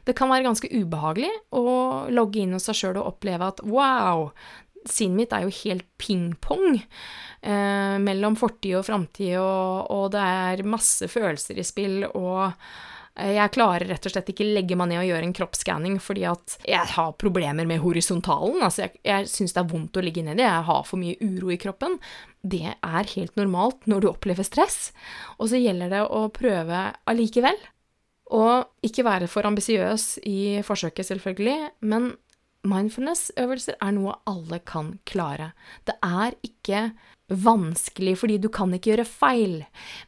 Det 0.06 0.16
kan 0.18 0.30
være 0.32 0.46
ganske 0.46 0.70
ubehagelig 0.72 1.32
å 1.56 1.66
logge 2.14 2.44
inn 2.44 2.56
hos 2.56 2.70
seg 2.70 2.82
sjøl 2.82 3.00
og 3.02 3.14
oppleve 3.16 3.50
at 3.50 3.64
wow, 3.66 4.30
sinnet 4.92 5.18
mitt 5.18 5.34
er 5.36 5.46
jo 5.46 5.56
helt 5.64 5.88
ping-pong 6.00 6.78
eh, 6.78 7.96
mellom 8.04 8.38
fortid 8.40 8.80
og 8.80 8.86
framtid, 8.88 9.38
og, 9.42 9.90
og, 9.94 10.12
det 10.16 10.22
er 10.24 10.68
masse 10.68 11.10
følelser 11.12 11.60
i 11.60 11.66
spill, 11.68 12.00
og 12.08 12.46
eh, 12.48 13.34
jeg 13.38 13.54
klarer 13.56 13.88
rett 13.92 14.08
og 14.08 14.14
slett 14.14 14.32
ikke 14.34 14.48
legge 14.48 14.78
meg 14.80 14.92
ned 14.92 15.02
og 15.04 15.10
gjøre 15.10 15.28
en 15.30 15.38
kroppsskanning 15.42 16.00
fordi 16.04 16.28
at 16.30 16.58
jeg 16.68 16.94
har 16.96 17.16
problemer 17.20 17.68
med 17.70 17.82
horisontalen. 17.84 18.62
Altså, 18.64 18.86
jeg, 18.86 19.02
jeg 19.08 19.32
syns 19.32 19.56
det 19.56 19.64
er 19.64 19.72
vondt 19.74 20.00
å 20.00 20.06
ligge 20.06 20.26
nedi, 20.26 20.46
jeg 20.46 20.68
har 20.70 20.86
for 20.88 21.02
mye 21.02 21.18
uro 21.24 21.54
i 21.54 21.62
kroppen. 21.62 21.98
Det 22.42 22.76
er 22.76 23.16
helt 23.16 23.40
normalt 23.40 23.90
når 23.90 24.04
du 24.04 24.12
opplever 24.14 24.48
stress, 24.48 24.92
og 25.38 25.52
så 25.52 25.62
gjelder 25.62 25.92
det 25.98 26.06
å 26.08 26.28
prøve 26.34 26.92
allikevel. 27.10 27.60
Og 28.36 28.84
ikke 28.84 29.06
være 29.08 29.28
for 29.32 29.48
ambisiøs 29.48 30.18
i 30.28 30.60
forsøket, 30.66 31.08
selvfølgelig, 31.08 31.60
men 31.88 32.12
Mindfulness-øvelser 32.68 33.78
er 33.84 33.94
noe 33.96 34.16
alle 34.28 34.60
kan 34.68 34.98
klare. 35.08 35.52
Det 35.88 35.96
er 36.04 36.36
ikke 36.44 36.90
vanskelig 37.28 38.16
fordi 38.22 38.38
du 38.40 38.48
kan 38.54 38.72
ikke 38.76 38.94
gjøre 38.94 39.08
feil, 39.08 39.58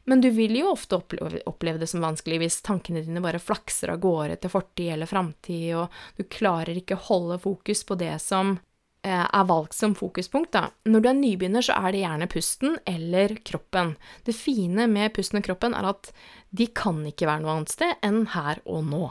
men 0.07 0.23
du 0.23 0.29
vil 0.35 0.55
jo 0.61 0.71
ofte 0.71 0.97
oppleve, 0.99 1.79
det 1.79 1.89
som 1.91 2.03
vanskelig 2.03 2.39
hvis 2.43 2.61
tankene 2.65 3.03
dine 3.03 3.23
bare 3.23 3.41
flakser 3.43 3.93
av 3.93 3.99
gårde 4.03 4.39
til 4.39 4.53
fortid 4.53 4.93
eller 4.95 5.09
framtid, 5.09 5.75
og 5.81 6.17
du 6.17 6.25
klarer 6.31 6.79
ikke 6.79 6.99
holde 7.09 7.39
fokus 7.43 7.83
på 7.87 7.99
det 7.99 8.15
som 8.23 8.57
er 9.03 9.45
valgt 9.47 9.77
som 9.77 9.95
fokuspunkt, 9.95 10.51
da. 10.51 10.69
Når 10.89 11.03
du 11.03 11.07
er 11.09 11.17
nybegynner, 11.17 11.63
så 11.63 11.77
er 11.79 11.93
det 11.93 12.03
gjerne 12.03 12.27
pusten 12.31 12.75
eller 12.89 13.37
kroppen. 13.47 13.95
Det 14.27 14.35
fine 14.35 14.89
med 14.91 15.13
pusten 15.15 15.39
og 15.39 15.47
kroppen 15.47 15.75
er 15.77 15.87
at 15.93 16.11
de 16.51 16.67
kan 16.75 16.99
ikke 17.07 17.29
være 17.29 17.45
noe 17.45 17.55
annet 17.57 17.73
sted 17.73 18.05
enn 18.05 18.25
her 18.35 18.59
og 18.67 18.83
nå. 18.89 19.05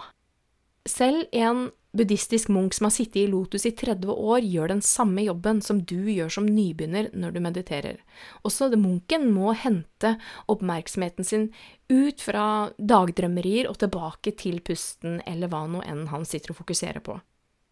Selv 0.88 1.27
en 1.37 1.68
buddhistisk 1.96 2.51
munk 2.53 2.74
som 2.77 2.87
har 2.87 2.92
sittet 2.94 3.22
i 3.22 3.31
lotus 3.31 3.64
i 3.66 3.72
30 3.77 4.12
år, 4.12 4.44
gjør 4.44 4.72
den 4.74 4.83
samme 4.85 5.24
jobben 5.24 5.62
som 5.64 5.81
du 5.88 6.11
gjør 6.12 6.31
som 6.37 6.46
nybegynner 6.46 7.11
når 7.16 7.35
du 7.35 7.40
mediterer. 7.44 8.03
Også 8.46 8.68
munken 8.77 9.31
må 9.33 9.55
hente 9.57 10.14
oppmerksomheten 10.53 11.27
sin 11.27 11.48
ut 11.88 12.20
fra 12.22 12.68
dagdrømmerier 12.77 13.70
og 13.70 13.81
tilbake 13.81 14.37
til 14.38 14.61
pusten 14.64 15.22
eller 15.27 15.51
hva 15.51 15.64
nå 15.70 15.83
enn 15.88 16.07
han 16.12 16.29
sitter 16.29 16.53
og 16.53 16.61
fokuserer 16.61 17.01
på. 17.05 17.16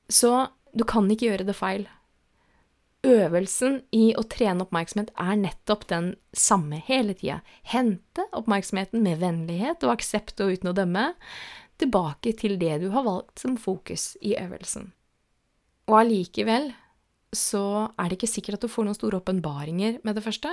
Så 0.08 0.32
du 0.76 0.84
kan 0.88 1.08
ikke 1.10 1.30
gjøre 1.30 1.48
det 1.48 1.56
feil. 1.56 1.86
Øvelsen 3.06 3.80
i 3.94 4.10
å 4.18 4.24
trene 4.26 4.64
oppmerksomhet 4.64 5.12
er 5.20 5.36
nettopp 5.38 5.84
den 5.90 6.14
samme 6.34 6.80
hele 6.88 7.14
tida. 7.14 7.38
Hente 7.62 8.24
oppmerksomheten 8.34 9.04
med 9.04 9.20
vennlighet 9.22 9.84
og 9.86 9.94
aksept 9.94 10.42
og 10.42 10.56
uten 10.56 10.72
å 10.72 10.76
dømme 10.76 11.12
tilbake 11.80 12.32
til 12.40 12.56
det 12.58 12.80
du 12.82 12.88
har 12.94 13.04
valgt 13.06 13.44
som 13.44 13.54
fokus 13.60 14.14
i 14.24 14.34
øvelsen. 14.40 14.90
Og 15.86 16.00
allikevel 16.00 16.72
så 17.36 17.90
er 17.98 18.08
det 18.08 18.18
ikke 18.18 18.30
sikkert 18.30 18.58
at 18.58 18.66
du 18.66 18.72
får 18.72 18.86
noen 18.86 18.96
store 18.96 19.20
åpenbaringer 19.20 20.00
med 20.06 20.16
det 20.16 20.24
første. 20.24 20.50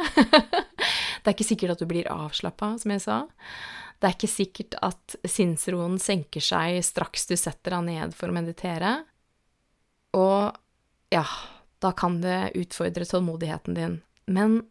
det 1.23 1.25
er 1.25 1.33
ikke 1.33 1.47
sikkert 1.47 1.75
at 1.75 1.81
du 1.81 1.87
blir 1.89 2.09
avslappa, 2.11 2.73
som 2.81 2.93
jeg 2.93 3.05
sa. 3.05 3.23
Det 3.97 4.09
er 4.09 4.17
ikke 4.17 4.29
sikkert 4.29 4.77
at 4.83 5.17
sinnsroen 5.23 5.95
senker 6.01 6.43
seg 6.43 6.81
straks 6.85 7.29
du 7.29 7.37
setter 7.39 7.77
deg 7.77 7.87
ned 7.87 8.17
for 8.17 8.29
å 8.29 8.35
meditere. 8.35 8.97
Og 10.19 10.51
ja, 11.13 11.23
da 11.83 11.91
kan 11.95 12.21
det 12.23 12.53
utfordre 12.59 13.05
tålmodigheten 13.05 13.77
din. 13.77 13.97
Men 14.25 14.61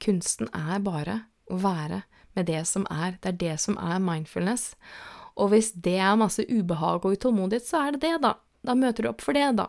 kunsten 0.00 0.48
er 0.56 0.80
bare 0.84 1.18
å 1.50 1.58
være 1.60 2.02
med 2.38 2.48
det 2.48 2.62
som 2.68 2.86
er. 2.90 3.18
Det 3.20 3.34
er 3.34 3.40
det 3.42 3.56
som 3.60 3.76
er 3.80 4.00
mindfulness. 4.02 4.72
Og 5.40 5.52
hvis 5.52 5.72
det 5.74 5.98
er 6.00 6.18
masse 6.20 6.44
ubehag 6.48 7.04
og 7.04 7.16
utålmodighet, 7.16 7.66
så 7.66 7.84
er 7.84 7.96
det 7.96 8.02
det, 8.06 8.16
da. 8.24 8.34
Da 8.66 8.76
møter 8.76 9.04
du 9.04 9.10
opp 9.12 9.24
for 9.24 9.36
det, 9.36 9.46
da. 9.58 9.68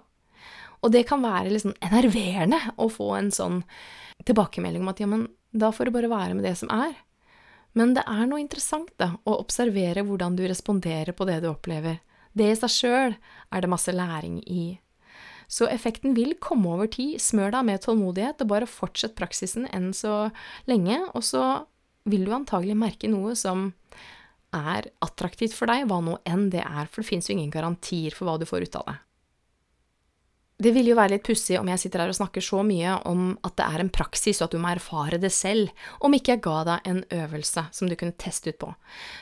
Og 0.81 0.93
det 0.93 1.05
kan 1.09 1.21
være 1.23 1.51
liksom 1.53 1.75
enerverende 1.83 2.59
å 2.81 2.89
få 2.89 3.11
en 3.19 3.31
sånn 3.33 3.61
tilbakemelding 4.25 4.83
om 4.83 4.91
at 4.91 5.01
ja, 5.01 5.09
men 5.09 5.27
da 5.51 5.71
får 5.73 5.89
du 5.89 5.95
bare 5.97 6.11
være 6.11 6.37
med 6.37 6.47
det 6.47 6.55
som 6.59 6.71
er. 6.73 6.95
Men 7.77 7.93
det 7.95 8.03
er 8.09 8.25
noe 8.27 8.41
interessant, 8.41 8.91
da, 8.99 9.13
å 9.23 9.37
observere 9.39 10.03
hvordan 10.07 10.35
du 10.35 10.43
responderer 10.47 11.15
på 11.15 11.27
det 11.29 11.39
du 11.43 11.51
opplever. 11.51 12.01
Det 12.33 12.47
i 12.51 12.57
seg 12.57 12.73
sjøl 12.73 13.15
er 13.15 13.63
det 13.63 13.69
masse 13.71 13.93
læring 13.95 14.39
i. 14.43 14.79
Så 15.51 15.67
effekten 15.67 16.15
vil 16.15 16.37
komme 16.39 16.71
over 16.71 16.87
tid. 16.91 17.19
Smør 17.19 17.51
deg 17.57 17.67
med 17.67 17.83
tålmodighet, 17.83 18.41
og 18.43 18.51
bare 18.53 18.69
fortsett 18.69 19.17
praksisen 19.17 19.67
enn 19.75 19.91
så 19.95 20.29
lenge, 20.71 21.01
og 21.11 21.25
så 21.27 21.43
vil 22.09 22.25
du 22.25 22.33
antagelig 22.33 22.77
merke 22.79 23.11
noe 23.11 23.35
som 23.37 23.69
er 24.55 24.89
attraktivt 25.03 25.55
for 25.55 25.71
deg, 25.71 25.85
hva 25.87 26.01
nå 26.03 26.17
enn 26.27 26.49
det 26.51 26.63
er, 26.63 26.87
for 26.87 27.03
det 27.03 27.09
fins 27.11 27.29
jo 27.29 27.35
ingen 27.35 27.53
garantier 27.53 28.15
for 28.15 28.27
hva 28.27 28.39
du 28.39 28.47
får 28.47 28.67
ut 28.67 28.77
av 28.81 28.89
det. 28.89 28.97
Det 30.61 30.73
ville 30.75 30.91
jo 30.91 30.97
være 30.99 31.15
litt 31.15 31.25
pussig 31.25 31.55
om 31.57 31.69
jeg 31.71 31.81
sitter 31.81 32.03
her 32.03 32.11
og 32.11 32.17
snakker 32.19 32.43
så 32.45 32.59
mye 32.65 32.99
om 33.09 33.31
at 33.47 33.55
det 33.57 33.65
er 33.65 33.81
en 33.81 33.93
praksis, 33.93 34.41
og 34.41 34.49
at 34.49 34.55
du 34.55 34.59
må 34.61 34.69
erfare 34.69 35.17
det 35.21 35.31
selv, 35.33 35.71
om 36.05 36.13
ikke 36.13 36.35
jeg 36.35 36.43
ga 36.45 36.57
deg 36.67 36.91
en 36.91 36.99
øvelse 37.23 37.63
som 37.73 37.89
du 37.89 37.95
kunne 37.97 38.17
teste 38.19 38.53
ut 38.53 38.59
på. 38.61 38.69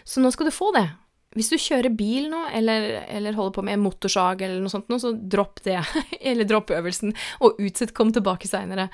Så 0.03 0.19
nå 0.19 0.33
skal 0.35 0.49
du 0.49 0.55
få 0.55 0.73
det. 0.75 0.89
Hvis 1.37 1.51
du 1.53 1.59
kjører 1.61 1.93
bil 1.93 2.25
nå, 2.31 2.39
eller, 2.57 2.87
eller 3.05 3.37
holder 3.37 3.53
på 3.59 3.63
med 3.67 3.81
motorsag 3.83 4.41
eller 4.47 4.63
noe 4.63 4.71
sånt, 4.73 4.89
så 5.01 5.11
dropp 5.13 5.61
det, 5.67 5.77
eller 6.31 6.47
dropp 6.49 6.73
øvelsen, 6.73 7.13
og 7.45 7.61
utsett, 7.61 7.93
kom 7.97 8.09
tilbake 8.15 8.49
seinere. 8.49 8.87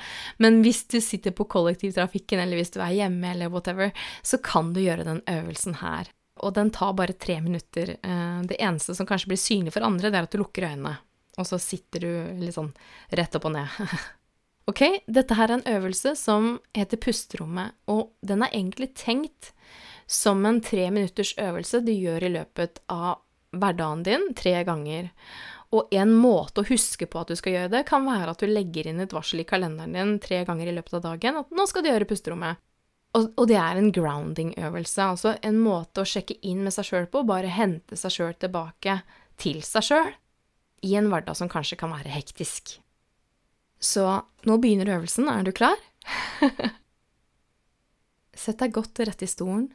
Men 0.43 0.59
hvis 0.65 0.83
du 0.91 0.99
sitter 0.99 1.35
på 1.35 1.47
kollektivtrafikken, 1.51 2.43
eller 2.43 2.59
hvis 2.59 2.75
du 2.75 2.81
er 2.83 2.97
hjemme, 2.97 3.31
eller 3.31 3.53
whatever, 3.53 3.95
så 4.21 4.41
kan 4.43 4.73
du 4.75 4.83
gjøre 4.83 5.07
den 5.07 5.23
øvelsen 5.31 5.79
her 5.79 6.11
og 6.43 6.53
den 6.55 6.71
tar 6.73 6.93
bare 6.97 7.13
tre 7.13 7.39
minutter. 7.41 7.95
Eh, 8.03 8.41
det 8.47 8.59
eneste 8.59 8.95
som 8.95 9.07
kanskje 9.07 9.31
blir 9.31 9.39
synlig 9.41 9.73
for 9.75 9.85
andre, 9.87 10.11
det 10.11 10.19
er 10.19 10.27
at 10.27 10.35
du 10.35 10.41
lukker 10.41 10.67
øynene, 10.67 10.97
og 11.37 11.47
så 11.47 11.59
sitter 11.61 12.05
du 12.05 12.11
litt 12.43 12.57
sånn 12.57 12.73
rett 13.15 13.37
opp 13.37 13.47
og 13.49 13.55
ned. 13.55 13.79
ok, 14.71 14.83
dette 15.07 15.37
her 15.39 15.49
er 15.49 15.57
en 15.59 15.67
øvelse 15.77 16.15
som 16.19 16.57
heter 16.75 17.01
pusterommet, 17.01 17.77
og 17.91 18.11
den 18.25 18.43
er 18.43 18.53
egentlig 18.53 18.91
tenkt 18.99 19.53
som 20.07 20.45
en 20.45 20.61
tre 20.61 20.89
minutters 20.91 21.33
øvelse 21.41 21.81
du 21.85 21.91
gjør 21.93 22.27
i 22.27 22.33
løpet 22.37 22.81
av 22.91 23.21
hverdagen 23.55 24.03
din 24.05 24.31
tre 24.37 24.59
ganger. 24.67 25.09
Og 25.75 25.91
en 25.95 26.13
måte 26.13 26.61
å 26.61 26.67
huske 26.67 27.07
på 27.09 27.21
at 27.21 27.31
du 27.31 27.39
skal 27.39 27.55
gjøre 27.55 27.71
det, 27.73 27.83
kan 27.89 28.05
være 28.05 28.35
at 28.35 28.43
du 28.43 28.47
legger 28.51 28.87
inn 28.89 29.01
et 29.03 29.15
varsel 29.15 29.41
i 29.41 29.47
kalenderen 29.47 29.95
din 29.95 30.15
tre 30.23 30.43
ganger 30.47 30.69
i 30.69 30.75
løpet 30.75 30.99
av 30.99 31.05
dagen 31.09 31.41
at 31.41 31.51
nå 31.55 31.65
skal 31.69 31.83
du 31.83 31.89
gjøre 31.89 32.07
pusterommet. 32.09 32.61
Og, 33.15 33.29
og 33.39 33.47
det 33.47 33.57
er 33.59 33.79
en 33.79 33.93
grounding-øvelse, 33.95 35.03
altså 35.03 35.35
en 35.45 35.59
måte 35.63 36.03
å 36.03 36.09
sjekke 36.09 36.35
inn 36.43 36.65
med 36.65 36.75
seg 36.75 36.89
sjøl 36.89 37.05
på, 37.11 37.23
bare 37.27 37.51
hente 37.51 37.95
seg 37.99 38.11
sjøl 38.11 38.33
tilbake 38.39 38.99
til 39.39 39.61
seg 39.63 39.87
sjøl, 39.87 40.09
i 40.83 40.97
en 40.99 41.07
hverdag 41.09 41.37
som 41.39 41.51
kanskje 41.51 41.79
kan 41.79 41.93
være 41.95 42.11
hektisk. 42.11 42.75
Så 43.79 44.03
nå 44.47 44.57
begynner 44.59 44.97
øvelsen, 44.97 45.29
er 45.31 45.47
du 45.47 45.53
klar? 45.55 45.79
Sett 48.35 48.59
deg 48.59 48.75
godt 48.75 48.91
til 48.97 49.07
rette 49.07 49.27
i 49.27 49.31
stolen, 49.31 49.69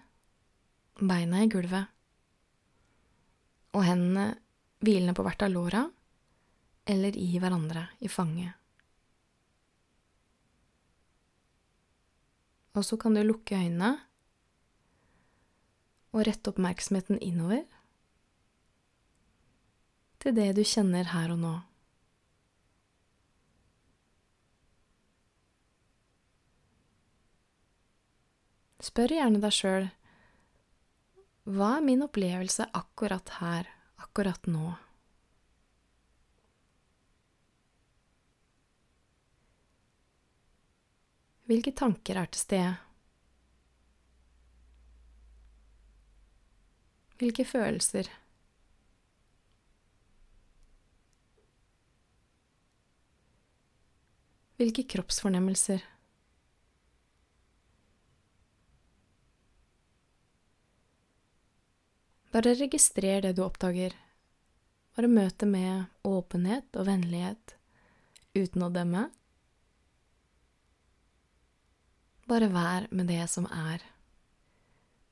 beina 1.09 1.43
i 1.45 1.49
gulvet, 1.51 1.89
og 3.77 3.85
hendene 3.87 4.35
hvilende 4.85 5.15
på 5.17 5.25
hvert 5.25 5.43
av 5.47 5.53
låra, 5.53 5.85
eller 6.91 7.17
i 7.17 7.29
hverandre 7.39 7.87
i 8.01 8.09
fanget. 8.11 8.57
Og 12.75 12.87
så 12.87 12.97
kan 13.01 13.15
du 13.15 13.23
lukke 13.25 13.59
øynene 13.59 13.97
og 16.15 16.25
rette 16.27 16.51
oppmerksomheten 16.51 17.19
innover 17.23 17.65
til 20.21 20.35
det 20.37 20.53
du 20.59 20.63
kjenner 20.67 21.11
her 21.15 21.33
og 21.35 21.41
nå. 21.43 21.55
Spør 28.81 29.13
gjerne 29.13 29.41
deg 29.43 29.55
sjøl 29.55 29.91
hva 31.51 31.77
er 31.79 31.83
min 31.83 32.05
opplevelse 32.05 32.69
akkurat 32.77 33.35
her, 33.41 33.67
akkurat 33.99 34.47
nå? 34.47 34.75
Hvilke 41.51 41.73
tanker 41.75 42.21
er 42.21 42.31
til 42.31 42.45
stede? 42.45 42.75
Hvilke 47.19 47.45
følelser? 47.45 48.07
Hvilke 54.61 54.85
kroppsfornemmelser? 54.95 55.83
Bare 62.41 62.55
registrer 62.55 63.21
det 63.21 63.35
du 63.37 63.43
oppdager. 63.45 63.93
Bare 64.97 65.09
møt 65.13 65.35
det 65.43 65.47
med 65.51 65.91
åpenhet 66.09 66.73
og 66.81 66.87
vennlighet, 66.89 67.53
uten 68.33 68.65
å 68.65 68.71
dømme. 68.73 69.03
Bare 72.33 72.49
vær 72.49 72.87
med 72.97 73.13
det 73.13 73.27
som 73.29 73.45
er, 73.45 73.85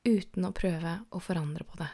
uten 0.08 0.48
å 0.48 0.54
prøve 0.56 0.94
å 1.12 1.20
forandre 1.20 1.68
på 1.68 1.76
det. 1.82 1.90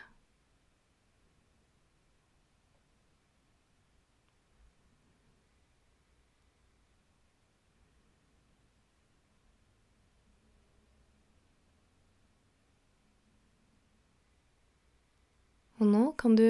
Og 15.85 15.90
nå 15.92 16.05
kan 16.16 16.33
du 16.38 16.47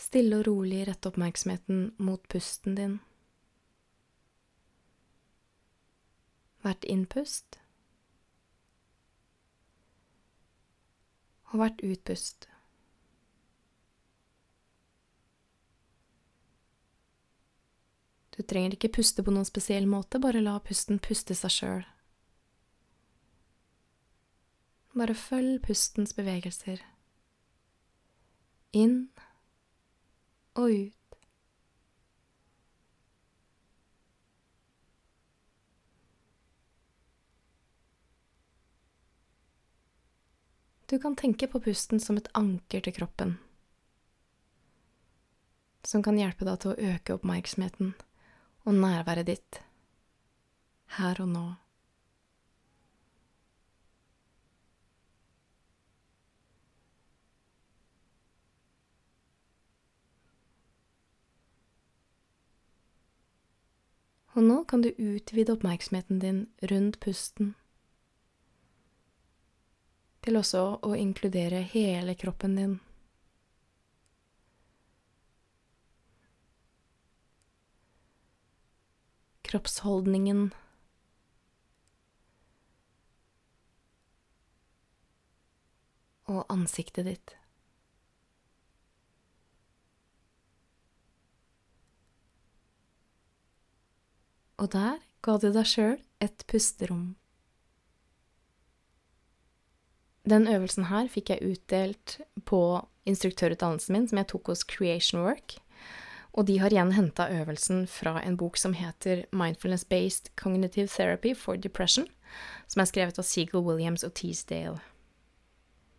stille 0.00 0.38
og 0.40 0.46
rolig 0.48 0.86
rette 0.88 1.10
oppmerksomheten 1.10 1.90
mot 2.00 2.22
pusten 2.32 2.78
din. 2.78 2.94
Hvert 6.64 6.86
innpust 6.88 7.60
og 11.48 11.60
hvert 11.60 11.84
utpust. 11.84 12.48
Du 18.36 18.42
trenger 18.46 18.76
ikke 18.76 18.94
puste 19.00 19.24
på 19.24 19.32
noen 19.34 19.48
spesiell 19.48 19.88
måte, 19.90 20.20
bare 20.22 20.40
la 20.40 20.56
pusten 20.64 21.00
puste 21.02 21.36
seg 21.36 21.52
sjøl. 21.52 21.88
Bare 24.98 25.16
følg 25.16 25.60
pustens 25.64 26.14
bevegelser 26.16 26.84
inn 28.76 29.08
og 30.58 30.70
ut. 30.70 30.94
Du 40.88 40.98
kan 40.98 41.16
tenke 41.16 41.46
på 41.46 41.60
pusten 41.60 42.00
som 42.00 42.16
et 42.16 42.30
anker 42.32 42.80
til 42.80 42.94
kroppen, 42.96 43.34
som 45.84 46.00
kan 46.02 46.16
hjelpe 46.16 46.48
deg 46.48 46.62
til 46.62 46.72
å 46.72 46.92
øke 46.94 47.18
oppmerksomheten 47.18 47.92
og 48.64 48.78
nærværet 48.80 49.28
ditt 49.28 49.60
her 50.96 51.20
og 51.20 51.28
nå. 51.28 51.46
Og 64.38 64.44
nå 64.46 64.60
kan 64.70 64.84
du 64.84 64.92
utvide 65.02 65.50
oppmerksomheten 65.56 66.20
din 66.22 66.44
rundt 66.70 67.00
pusten, 67.02 67.56
til 70.22 70.38
også 70.38 70.60
å 70.86 70.92
inkludere 70.94 71.64
hele 71.72 72.14
kroppen 72.14 72.54
din. 72.54 72.76
Kroppsholdningen. 79.48 80.52
Og 86.30 86.44
ansiktet 86.46 87.10
ditt. 87.10 87.38
Og 94.58 94.72
der 94.74 94.98
ga 95.24 95.38
du 95.38 95.50
deg 95.54 95.66
sjøl 95.66 95.96
et 96.22 96.44
pusterom. 96.50 97.16
Den 100.28 100.48
øvelsen 100.50 100.90
her 100.90 101.08
fikk 101.08 101.30
jeg 101.32 101.54
utdelt 101.54 102.18
på 102.44 102.60
instruktørutdannelsen 103.08 103.94
min, 103.96 104.08
som 104.10 104.20
jeg 104.20 104.28
tok 104.28 104.50
hos 104.52 104.66
Creation 104.68 105.22
Work. 105.24 105.56
Og 106.36 106.44
de 106.50 106.58
har 106.60 106.74
igjen 106.74 106.92
henta 106.92 107.30
øvelsen 107.32 107.86
fra 107.88 108.18
en 108.20 108.36
bok 108.36 108.58
som 108.60 108.74
heter 108.76 109.24
Mindfulness-Based 109.32 110.28
Cognitive 110.36 110.90
Therapy 110.92 111.32
for 111.34 111.56
Depression, 111.56 112.06
som 112.68 112.82
er 112.82 112.90
skrevet 112.90 113.18
av 113.18 113.24
Seagull 113.24 113.64
Williams 113.64 114.04
og 114.04 114.12
Teasdale. 114.18 114.76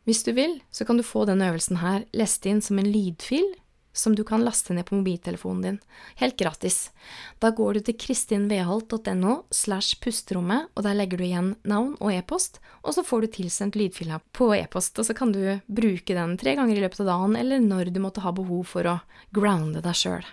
Hvis 0.05 0.21
du 0.23 0.31
vil, 0.37 0.59
så 0.71 0.85
kan 0.85 0.97
du 0.97 1.03
få 1.03 1.25
denne 1.25 1.49
øvelsen 1.49 1.81
her 1.81 2.05
lest 2.13 2.45
inn 2.49 2.61
som 2.61 2.79
en 2.79 2.91
lydfil 2.91 3.49
som 3.93 4.15
du 4.15 4.23
kan 4.23 4.43
laste 4.45 4.73
ned 4.73 4.85
på 4.85 4.95
mobiltelefonen 4.95 5.61
din, 5.61 5.79
helt 6.21 6.37
gratis. 6.39 6.91
Da 7.39 7.51
går 7.55 7.73
du 7.73 7.79
til 7.87 7.97
kristinveholt.no 7.99 9.35
slash 9.51 9.99
pusterommet, 10.03 10.69
og 10.75 10.85
der 10.85 10.97
legger 10.97 11.19
du 11.19 11.25
igjen 11.27 11.53
navn 11.67 11.95
og 11.99 12.13
e-post, 12.13 12.59
og 12.83 12.95
så 12.95 13.03
får 13.05 13.25
du 13.25 13.31
tilsendt 13.39 13.79
lydfila 13.79 14.21
på 14.35 14.51
e-post, 14.57 14.99
og 14.99 15.09
så 15.09 15.15
kan 15.17 15.33
du 15.35 15.41
bruke 15.67 16.15
den 16.15 16.37
tre 16.39 16.55
ganger 16.59 16.77
i 16.77 16.83
løpet 16.85 17.03
av 17.03 17.13
dagen, 17.13 17.39
eller 17.39 17.63
når 17.63 17.93
du 17.93 18.01
måtte 18.03 18.23
ha 18.25 18.35
behov 18.35 18.67
for 18.75 18.87
å 18.87 18.99
grounde 19.35 19.83
deg 19.85 19.97
sjøl. 19.97 20.27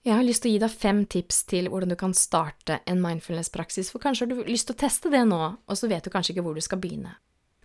Jeg 0.00 0.16
har 0.16 0.24
lyst 0.24 0.40
til 0.46 0.48
å 0.48 0.54
gi 0.54 0.60
deg 0.62 0.72
fem 0.72 1.00
tips 1.12 1.42
til 1.50 1.66
hvordan 1.68 1.92
du 1.92 1.96
kan 2.00 2.14
starte 2.16 2.78
en 2.88 3.02
mindfulness-praksis, 3.04 3.90
for 3.92 4.00
kanskje 4.00 4.24
har 4.24 4.30
du 4.32 4.48
lyst 4.48 4.70
til 4.70 4.78
å 4.78 4.80
teste 4.80 5.12
det 5.12 5.26
nå, 5.28 5.40
og 5.60 5.76
så 5.76 5.90
vet 5.92 6.06
du 6.06 6.12
kanskje 6.14 6.32
ikke 6.32 6.46
hvor 6.46 6.56
du 6.56 6.64
skal 6.64 6.80
begynne. 6.80 7.18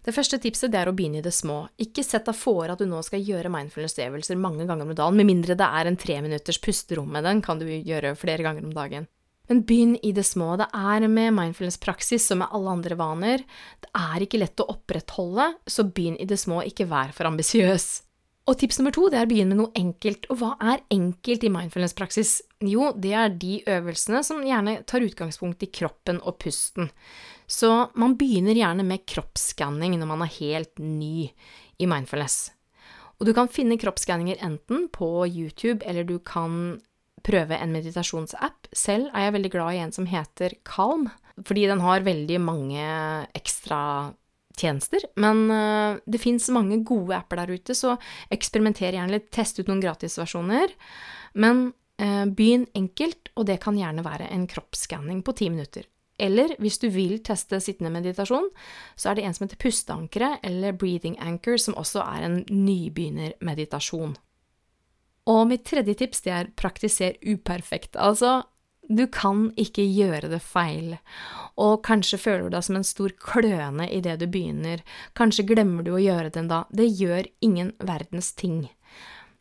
Det 0.06 0.13
første 0.13 0.38
tipset 0.38 0.70
det 0.70 0.78
er 0.84 0.89
å 0.91 0.94
begynne 0.94 1.18
i 1.18 1.26
det 1.26 1.34
små. 1.34 1.63
Ikke 1.82 2.04
sett 2.06 2.28
deg 2.28 2.38
for 2.38 2.70
at 2.70 2.78
du 2.78 2.86
nå 2.86 3.00
skal 3.06 3.24
gjøre 3.26 3.50
mindfulness-øvelser 3.50 4.38
mange 4.38 4.68
ganger 4.70 4.86
om 4.86 4.94
dagen, 4.94 5.18
med 5.18 5.26
mindre 5.32 5.58
det 5.58 5.65
er 5.65 5.89
en 5.89 5.98
treminutters 5.98 6.62
pusterom 6.62 7.10
med 7.15 7.26
den, 7.26 7.41
kan 7.41 7.58
du 7.58 7.65
gjøre 7.65 8.13
flere 8.20 8.46
ganger 8.46 8.68
om 8.68 8.76
dagen. 8.76 9.10
Men 9.50 9.63
begynn 9.65 9.98
i 10.06 10.12
det 10.13 10.26
små. 10.26 10.56
Det 10.62 10.68
er 10.74 11.06
med 11.10 11.34
mindfulness-praksis 11.38 12.30
som 12.30 12.41
med 12.41 12.54
alle 12.54 12.78
andre 12.78 12.98
vaner. 12.98 13.44
Det 13.82 13.91
er 13.98 14.26
ikke 14.26 14.41
lett 14.41 14.62
å 14.62 14.70
opprettholde, 14.74 15.52
så 15.70 15.86
begynn 15.89 16.18
i 16.22 16.30
det 16.30 16.38
små, 16.41 16.62
ikke 16.65 16.89
vær 16.89 17.13
for 17.13 17.30
ambisiøs. 17.30 17.88
Og 18.46 18.60
tips 18.62 18.78
nummer 18.78 18.94
to 18.94 19.08
det 19.10 19.18
er 19.18 19.26
å 19.26 19.30
begynne 19.30 19.56
med 19.56 19.63
noe 19.63 19.74
enkelt. 19.78 20.28
Og 20.30 20.38
hva 20.38 20.52
er 20.62 20.84
enkelt 20.94 21.46
i 21.46 21.54
mindfulness-praksis? 21.54 22.36
Jo, 22.65 22.91
det 22.94 23.13
er 23.18 23.34
de 23.41 23.56
øvelsene 23.74 24.22
som 24.26 24.46
gjerne 24.46 24.84
tar 24.86 25.06
utgangspunkt 25.06 25.65
i 25.65 25.72
kroppen 25.74 26.22
og 26.22 26.38
pusten. 26.41 26.91
Så 27.48 27.70
man 27.94 28.18
begynner 28.20 28.58
gjerne 28.58 28.86
med 28.88 29.06
kroppsskanning 29.10 29.98
når 30.00 30.10
man 30.10 30.26
er 30.26 30.36
helt 30.40 30.82
ny 30.82 31.30
i 31.78 31.88
mindfulness. 31.90 32.50
Og 33.20 33.30
du 33.30 33.34
kan 33.36 33.52
finne 33.52 33.80
kroppsskanninger 33.80 34.42
enten 34.44 34.90
på 34.92 35.08
YouTube, 35.28 35.86
eller 35.88 36.04
du 36.08 36.18
kan 36.20 36.82
prøve 37.26 37.58
en 37.58 37.74
meditasjonsapp. 37.74 38.68
Selv 38.76 39.10
er 39.14 39.28
jeg 39.28 39.36
veldig 39.38 39.54
glad 39.54 39.76
i 39.76 39.82
en 39.86 39.96
som 39.96 40.10
heter 40.10 40.58
Calm, 40.68 41.08
fordi 41.46 41.66
den 41.72 41.82
har 41.84 42.06
veldig 42.06 42.38
mange 42.44 42.84
ekstra 43.36 43.80
tjenester, 44.56 45.04
men 45.20 45.50
uh, 45.52 45.98
det 46.08 46.22
fins 46.24 46.48
mange 46.54 46.78
gode 46.88 47.16
apper 47.18 47.42
der 47.42 47.58
ute, 47.58 47.76
så 47.76 47.98
eksperimenter 48.32 48.96
gjerne 48.96 49.18
litt, 49.18 49.28
test 49.36 49.60
ut 49.60 49.68
noen 49.68 49.82
gratisversjoner. 49.84 50.72
Men 51.44 51.68
uh, 52.00 52.24
begynn 52.30 52.64
enkelt, 52.78 53.34
og 53.36 53.50
det 53.50 53.60
kan 53.64 53.76
gjerne 53.80 54.06
være 54.06 54.30
en 54.32 54.48
kroppsskanning 54.48 55.20
på 55.28 55.36
ti 55.36 55.50
minutter. 55.52 55.90
Eller 56.17 56.56
hvis 56.63 56.80
du 56.80 56.88
vil 56.93 57.17
teste 57.23 57.60
sittende 57.60 57.91
meditasjon, 57.91 58.47
så 58.95 59.12
er 59.12 59.17
det 59.17 59.25
en 59.28 59.36
som 59.36 59.45
heter 59.47 59.60
pusteankeret, 59.60 60.39
eller 60.47 60.71
breathing 60.71 61.17
anchor, 61.19 61.58
som 61.60 61.75
også 61.75 62.04
er 62.06 62.28
en 62.28 62.38
nybegynnermeditasjon. 62.49 64.15
Og 65.25 65.47
mitt 65.49 65.65
tredje 65.65 65.95
tips 65.97 66.21
det 66.21 66.32
er 66.32 66.51
praktiser 66.56 67.17
uperfekt. 67.25 67.95
Altså, 67.95 68.43
Du 68.86 69.08
kan 69.10 69.47
ikke 69.58 69.82
gjøre 69.82 70.30
det 70.30 70.43
feil, 70.45 70.99
og 71.58 71.80
kanskje 71.88 72.19
føler 72.21 72.43
du 72.43 72.54
deg 72.54 72.65
som 72.67 72.75
en 72.78 72.86
stor 72.86 73.10
kløne 73.17 73.88
idet 73.89 74.19
du 74.21 74.28
begynner, 74.30 74.84
kanskje 75.17 75.47
glemmer 75.49 75.82
du 75.82 75.95
å 75.95 76.01
gjøre 76.04 76.30
det 76.30 76.43
en 76.43 76.51
det 76.69 76.91
gjør 76.93 77.25
ingen 77.41 77.73
verdens 77.82 78.30
ting. 78.38 78.69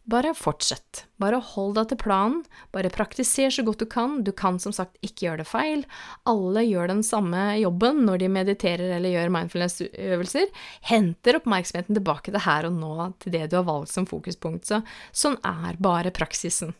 Bare 0.05 0.35
fortsett, 0.37 1.07
bare 1.17 1.38
hold 1.40 1.79
deg 1.79 1.87
til 1.88 1.99
planen, 2.03 2.43
bare 2.77 2.90
praktiser 2.93 3.49
så 3.55 3.62
godt 3.64 3.81
du 3.81 3.87
kan, 3.88 4.19
du 4.21 4.35
kan 4.37 4.59
som 4.61 4.73
sagt 4.77 4.99
ikke 5.01 5.25
gjøre 5.25 5.40
det 5.40 5.47
feil, 5.49 5.85
alle 6.29 6.61
gjør 6.67 6.90
den 6.93 7.01
samme 7.07 7.40
jobben 7.57 8.03
når 8.05 8.21
de 8.21 8.29
mediterer 8.35 8.99
eller 8.99 9.14
gjør 9.14 9.33
mindfulness-øvelser, 9.33 10.53
henter 10.90 11.38
oppmerksomheten 11.40 11.97
tilbake 11.97 12.35
til 12.35 12.45
her 12.45 12.69
og 12.69 12.77
nå, 12.77 12.95
til 13.25 13.33
det 13.33 13.47
du 13.49 13.57
har 13.62 13.64
valgt 13.71 13.95
som 13.95 14.09
fokuspunkt, 14.11 14.69
så 14.69 14.83
sånn 15.09 15.38
er 15.40 15.81
bare 15.81 16.12
praksisen. 16.12 16.77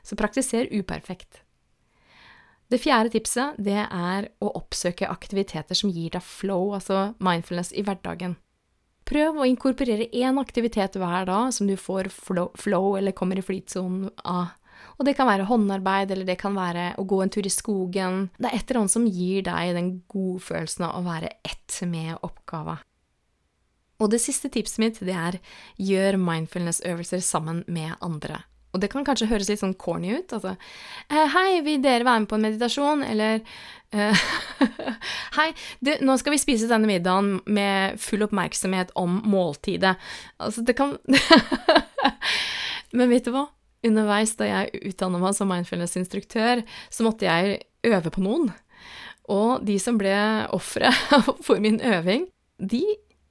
Så 0.00 0.16
praktiser 0.16 0.72
uperfekt. 0.72 1.42
Det 2.72 2.80
fjerde 2.80 3.12
tipset 3.12 3.60
det 3.60 3.76
er 3.84 4.30
å 4.40 4.54
oppsøke 4.56 5.12
aktiviteter 5.12 5.76
som 5.76 5.92
gir 5.92 6.16
deg 6.16 6.24
flow, 6.24 6.72
altså 6.78 7.10
mindfulness, 7.20 7.74
i 7.76 7.84
hverdagen. 7.84 8.38
Prøv 9.04 9.40
å 9.40 9.46
inkorporere 9.48 10.08
én 10.16 10.40
aktivitet 10.40 10.96
hver 10.96 11.26
dag 11.28 11.52
som 11.52 11.68
du 11.68 11.76
får 11.76 12.08
flow, 12.12 12.50
flow 12.56 12.94
eller 12.96 13.16
kommer 13.16 13.40
i 13.40 13.44
flytsonen 13.44 14.08
av. 14.24 14.54
Og 14.96 15.06
det 15.08 15.16
kan 15.18 15.28
være 15.28 15.48
håndarbeid, 15.48 16.12
eller 16.14 16.28
det 16.28 16.38
kan 16.40 16.54
være 16.56 16.92
å 17.00 17.04
gå 17.08 17.20
en 17.22 17.32
tur 17.32 17.46
i 17.46 17.52
skogen. 17.52 18.28
Det 18.38 18.48
er 18.48 18.56
et 18.56 18.68
eller 18.68 18.84
annet 18.84 18.94
som 18.94 19.06
gir 19.08 19.44
deg 19.46 19.74
den 19.76 19.92
godfølelsen 20.10 20.86
av 20.86 20.98
å 21.00 21.06
være 21.06 21.32
ett 21.44 21.78
med 21.90 22.16
oppgava. 22.22 22.78
Og 24.02 24.10
det 24.10 24.20
siste 24.22 24.50
tipset 24.52 24.80
mitt, 24.82 24.98
det 25.06 25.14
er 25.14 25.38
gjør 25.80 26.18
mindfulness-øvelser 26.20 27.22
sammen 27.24 27.62
med 27.70 27.94
andre. 28.04 28.42
Og 28.74 28.82
det 28.82 28.90
kan 28.90 29.06
kanskje 29.06 29.30
høres 29.30 29.48
litt 29.50 29.62
sånn 29.62 29.76
corny 29.78 30.16
ut. 30.18 30.34
Altså 30.34 30.56
eh, 31.06 31.28
Hei, 31.30 31.62
vil 31.64 31.82
dere 31.84 32.06
være 32.06 32.24
med 32.24 32.30
på 32.30 32.38
en 32.38 32.46
meditasjon? 32.48 33.04
Eller 33.06 33.38
eh, 33.94 34.24
Hei, 35.38 35.48
du, 35.78 35.94
nå 36.02 36.18
skal 36.20 36.34
vi 36.34 36.42
spise 36.42 36.70
denne 36.70 36.90
middagen 36.90 37.38
med 37.46 38.00
full 38.02 38.26
oppmerksomhet 38.26 38.90
om 38.98 39.20
måltidet. 39.30 39.94
Altså, 40.42 40.66
det 40.66 40.76
kan 40.78 40.96
Men 42.98 43.10
vet 43.10 43.26
du 43.26 43.34
hva? 43.34 43.46
Underveis 43.84 44.34
da 44.38 44.48
jeg 44.48 44.82
utdanna 44.90 45.20
meg 45.20 45.34
som 45.36 45.50
mindfulness-instruktør, 45.50 46.62
så 46.88 47.04
måtte 47.06 47.26
jeg 47.28 47.58
øve 47.84 48.10
på 48.14 48.22
noen. 48.24 48.48
Og 49.30 49.64
de 49.66 49.76
som 49.80 49.98
ble 50.00 50.14
ofre 50.56 50.90
for 51.46 51.60
min 51.62 51.80
øving, 51.84 52.26
de 52.58 52.82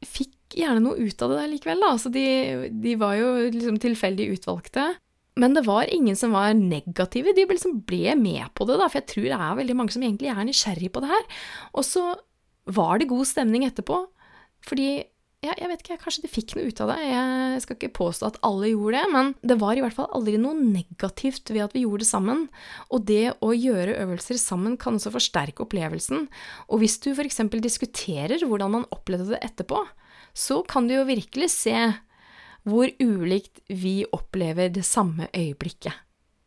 fikk 0.04 0.58
gjerne 0.58 0.84
noe 0.84 1.00
ut 1.00 1.24
av 1.24 1.32
det 1.32 1.40
der 1.40 1.52
likevel, 1.52 1.82
da. 1.82 1.94
Altså, 1.96 2.12
de, 2.14 2.26
de 2.84 2.94
var 3.02 3.18
jo 3.18 3.32
liksom 3.56 3.80
tilfeldig 3.82 4.30
utvalgte. 4.36 4.92
Men 5.40 5.56
det 5.58 5.66
var 5.66 5.90
ingen 5.90 6.18
som 6.18 6.36
var 6.36 6.54
negative, 6.58 7.34
de 7.34 7.48
liksom 7.50 7.80
ble 7.88 8.14
med 8.20 8.52
på 8.54 8.68
det, 8.70 8.78
da, 8.78 8.90
for 8.90 9.02
jeg 9.02 9.10
tror 9.10 9.30
det 9.32 9.40
er 9.40 9.58
veldig 9.62 9.78
mange 9.80 9.96
som 9.96 10.06
egentlig 10.06 10.30
er 10.30 10.46
nysgjerrig 10.46 10.92
på 10.94 11.02
det 11.02 11.10
her. 11.10 11.26
Og 11.74 11.88
så 11.88 12.04
var 12.70 13.02
det 13.02 13.10
god 13.10 13.26
stemning 13.28 13.66
etterpå, 13.68 14.06
fordi 14.68 14.92
ja, 15.44 15.52
jeg 15.60 15.68
vet 15.68 15.82
ikke, 15.84 15.98
kanskje 16.06 16.22
de 16.24 16.30
fikk 16.32 16.54
noe 16.56 16.70
ut 16.72 16.82
av 16.86 16.94
det, 16.94 17.00
jeg 17.04 17.64
skal 17.66 17.76
ikke 17.76 17.96
påstå 17.98 18.30
at 18.30 18.38
alle 18.48 18.70
gjorde 18.72 19.02
det, 19.02 19.10
men 19.12 19.32
det 19.44 19.58
var 19.60 19.76
i 19.76 19.84
hvert 19.84 19.96
fall 19.98 20.08
aldri 20.16 20.38
noe 20.40 20.56
negativt 20.56 21.52
ved 21.52 21.66
at 21.66 21.76
vi 21.76 21.84
gjorde 21.84 22.06
det 22.06 22.08
sammen, 22.08 22.46
og 22.88 23.04
det 23.10 23.34
å 23.44 23.50
gjøre 23.52 23.98
øvelser 24.06 24.40
sammen 24.40 24.78
kan 24.80 24.96
også 24.96 25.12
forsterke 25.18 25.66
opplevelsen, 25.66 26.30
og 26.70 26.80
hvis 26.80 26.96
du 27.04 27.12
eksempel 27.12 27.60
diskuterer 27.64 28.46
hvordan 28.48 28.78
man 28.78 28.88
opplevde 28.96 29.34
det 29.34 29.44
etterpå, 29.44 29.84
så 30.32 30.62
kan 30.64 30.88
du 30.88 30.96
jo 30.96 31.10
virkelig 31.12 31.52
se 31.58 31.76
hvor 32.68 32.90
ulikt 33.00 33.64
vi 33.68 34.04
opplever 34.12 34.72
det 34.74 34.86
samme 34.88 35.28
øyeblikket. 35.34 35.94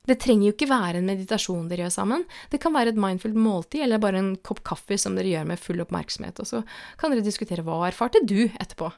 Det 0.06 0.20
trenger 0.22 0.46
jo 0.46 0.54
ikke 0.54 0.68
være 0.70 1.00
en 1.00 1.08
meditasjon 1.08 1.66
dere 1.66 1.86
gjør 1.86 1.96
sammen, 1.96 2.22
det 2.52 2.60
kan 2.62 2.74
være 2.76 2.92
et 2.94 3.00
mindful 3.00 3.34
måltid 3.34 3.82
eller 3.82 4.02
bare 4.02 4.20
en 4.22 4.36
kopp 4.38 4.62
kaffe 4.66 4.98
som 5.02 5.16
dere 5.18 5.32
gjør 5.32 5.48
med 5.50 5.60
full 5.60 5.82
oppmerksomhet, 5.82 6.38
og 6.38 6.46
så 6.46 6.62
kan 7.00 7.10
dere 7.10 7.26
diskutere 7.26 7.64
hva 7.66 7.80
erfarte 7.88 8.22
du 8.22 8.46
etterpå. 8.46 8.92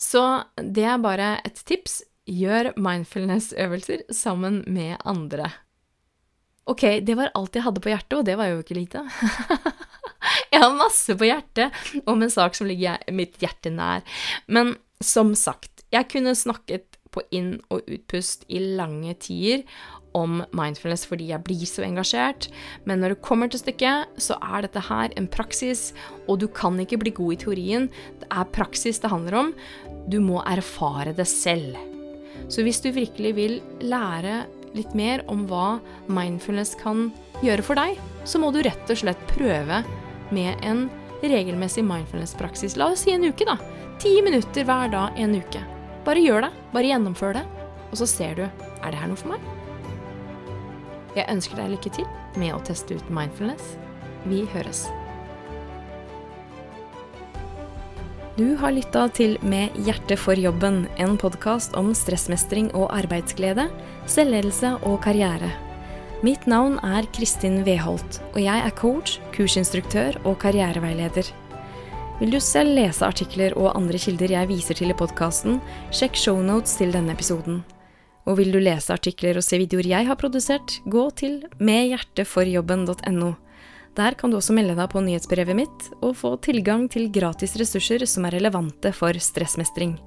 Så 0.00 0.22
det 0.56 0.86
er 0.88 1.02
bare 1.04 1.34
et 1.44 1.60
tips, 1.68 2.00
gjør 2.24 2.72
mindfulness-øvelser 2.80 4.06
sammen 4.16 4.62
med 4.66 4.96
andre. 5.04 5.50
Ok, 6.64 6.86
det 7.04 7.16
var 7.18 7.34
alt 7.36 7.56
jeg 7.56 7.66
hadde 7.66 7.82
på 7.84 7.92
hjertet, 7.92 8.16
og 8.16 8.24
det 8.24 8.38
var 8.40 8.48
jo 8.48 8.62
ikke 8.62 8.78
lite. 8.78 9.02
jeg 10.52 10.62
har 10.62 10.78
masse 10.78 11.12
på 11.20 11.28
hjertet 11.28 12.00
om 12.08 12.24
en 12.24 12.32
sak 12.32 12.56
som 12.56 12.68
ligger 12.70 13.04
mitt 13.12 13.36
hjerte 13.42 13.68
nær, 13.74 14.00
men 14.48 14.72
som 15.04 15.34
sagt, 15.36 15.73
jeg 15.94 16.10
kunne 16.10 16.34
snakket 16.36 16.98
på 17.14 17.22
inn- 17.34 17.60
og 17.70 17.86
utpust 17.86 18.42
i 18.50 18.60
lange 18.74 19.14
tider 19.22 19.62
om 20.14 20.40
mindfulness 20.54 21.06
fordi 21.10 21.28
jeg 21.32 21.42
blir 21.46 21.66
så 21.66 21.84
engasjert, 21.86 22.48
men 22.86 23.02
når 23.02 23.14
det 23.14 23.24
kommer 23.26 23.50
til 23.50 23.62
stykket, 23.62 24.14
så 24.22 24.38
er 24.38 24.66
dette 24.66 24.82
her 24.88 25.14
en 25.18 25.28
praksis, 25.30 25.88
og 26.28 26.38
du 26.42 26.46
kan 26.54 26.78
ikke 26.82 27.00
bli 27.02 27.14
god 27.14 27.34
i 27.34 27.40
teorien. 27.44 27.88
Det 28.22 28.30
er 28.30 28.52
praksis 28.54 29.02
det 29.02 29.10
handler 29.10 29.40
om. 29.40 29.52
Du 30.10 30.20
må 30.22 30.40
erfare 30.46 31.14
det 31.16 31.26
selv. 31.30 31.78
Så 32.48 32.62
hvis 32.62 32.82
du 32.84 32.92
virkelig 32.94 33.34
vil 33.38 33.58
lære 33.82 34.44
litt 34.74 34.94
mer 34.98 35.22
om 35.30 35.46
hva 35.50 35.78
mindfulness 36.10 36.74
kan 36.78 37.08
gjøre 37.42 37.66
for 37.66 37.78
deg, 37.78 37.98
så 38.26 38.40
må 38.42 38.50
du 38.54 38.62
rett 38.62 38.90
og 38.90 39.00
slett 39.02 39.28
prøve 39.34 39.82
med 40.34 40.66
en 40.66 40.88
regelmessig 41.24 41.84
mindfulness-praksis. 41.86 42.78
La 42.78 42.92
oss 42.92 43.06
si 43.06 43.14
en 43.14 43.26
uke, 43.26 43.46
da. 43.48 43.58
Ti 44.02 44.18
minutter 44.26 44.66
hver 44.66 44.90
dag 44.92 45.22
en 45.22 45.38
uke. 45.38 45.73
Bare 46.04 46.20
gjør 46.20 46.46
det. 46.46 46.52
Bare 46.74 46.90
gjennomfør 46.90 47.38
det. 47.38 47.44
Og 47.90 48.00
så 48.00 48.08
ser 48.10 48.36
du 48.38 48.44
er 48.44 48.90
det 48.92 49.00
her 49.00 49.08
noe 49.08 49.20
for 49.20 49.34
meg. 49.34 49.50
Jeg 51.14 51.30
ønsker 51.30 51.60
deg 51.60 51.72
lykke 51.76 51.94
til 51.94 52.06
med 52.40 52.52
å 52.56 52.60
teste 52.66 52.98
ut 52.98 53.10
mindfulness. 53.14 53.76
Vi 54.26 54.42
høres. 54.52 54.88
Du 58.34 58.56
har 58.58 58.74
lytta 58.74 59.06
til 59.14 59.36
Med 59.46 59.76
hjertet 59.86 60.18
for 60.18 60.34
jobben, 60.34 60.88
en 60.98 61.14
podkast 61.20 61.76
om 61.78 61.92
stressmestring 61.94 62.72
og 62.74 62.88
arbeidsglede, 62.90 63.68
selvledelse 64.10 64.72
og 64.82 64.98
karriere. 65.06 65.52
Mitt 66.26 66.48
navn 66.50 66.80
er 66.82 67.06
Kristin 67.14 67.62
Weholt, 67.62 68.18
og 68.32 68.40
jeg 68.42 68.66
er 68.66 68.74
coach, 68.74 69.20
kursinstruktør 69.36 70.18
og 70.24 70.40
karriereveileder. 70.42 71.30
Vil 72.20 72.30
du 72.30 72.38
selv 72.38 72.76
lese 72.76 73.02
artikler 73.02 73.56
og 73.58 73.72
andre 73.74 73.98
kilder 73.98 74.30
jeg 74.36 74.46
viser 74.46 74.78
til 74.78 74.92
i 74.92 74.94
podkasten, 74.94 75.56
sjekk 75.90 76.14
shownotes 76.14 76.76
til 76.78 76.94
denne 76.94 77.10
episoden. 77.16 77.64
Og 78.30 78.38
vil 78.38 78.54
du 78.54 78.60
lese 78.62 78.94
artikler 78.94 79.40
og 79.40 79.44
se 79.44 79.58
videoer 79.58 79.88
jeg 79.90 80.06
har 80.06 80.18
produsert, 80.20 80.76
gå 80.86 81.08
til 81.18 81.40
medhjerteforjobben.no. 81.58 83.32
Der 83.98 84.16
kan 84.18 84.30
du 84.30 84.38
også 84.38 84.54
melde 84.54 84.78
deg 84.78 84.88
på 84.94 85.02
nyhetsbrevet 85.02 85.58
mitt 85.58 85.90
og 86.00 86.14
få 86.22 86.36
tilgang 86.42 86.86
til 86.90 87.10
gratis 87.14 87.58
ressurser 87.58 88.06
som 88.06 88.26
er 88.26 88.38
relevante 88.38 88.94
for 88.94 89.18
stressmestring. 89.18 89.98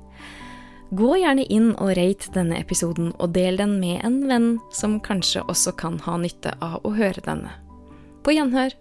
Gå 0.95 1.13
gjerne 1.19 1.43
inn 1.51 1.73
og 1.75 1.91
rate 1.99 2.31
denne 2.31 2.63
episoden, 2.63 3.11
og 3.19 3.35
del 3.35 3.59
den 3.59 3.81
med 3.83 3.99
en 4.07 4.21
venn 4.31 4.51
som 4.71 5.01
kanskje 5.03 5.43
også 5.51 5.75
kan 5.75 5.99
ha 6.07 6.15
nytte 6.23 6.55
av 6.63 6.87
å 6.87 6.95
høre 6.95 7.23
denne. 7.27 7.51
På 8.23 8.31
gjenhør! 8.31 8.71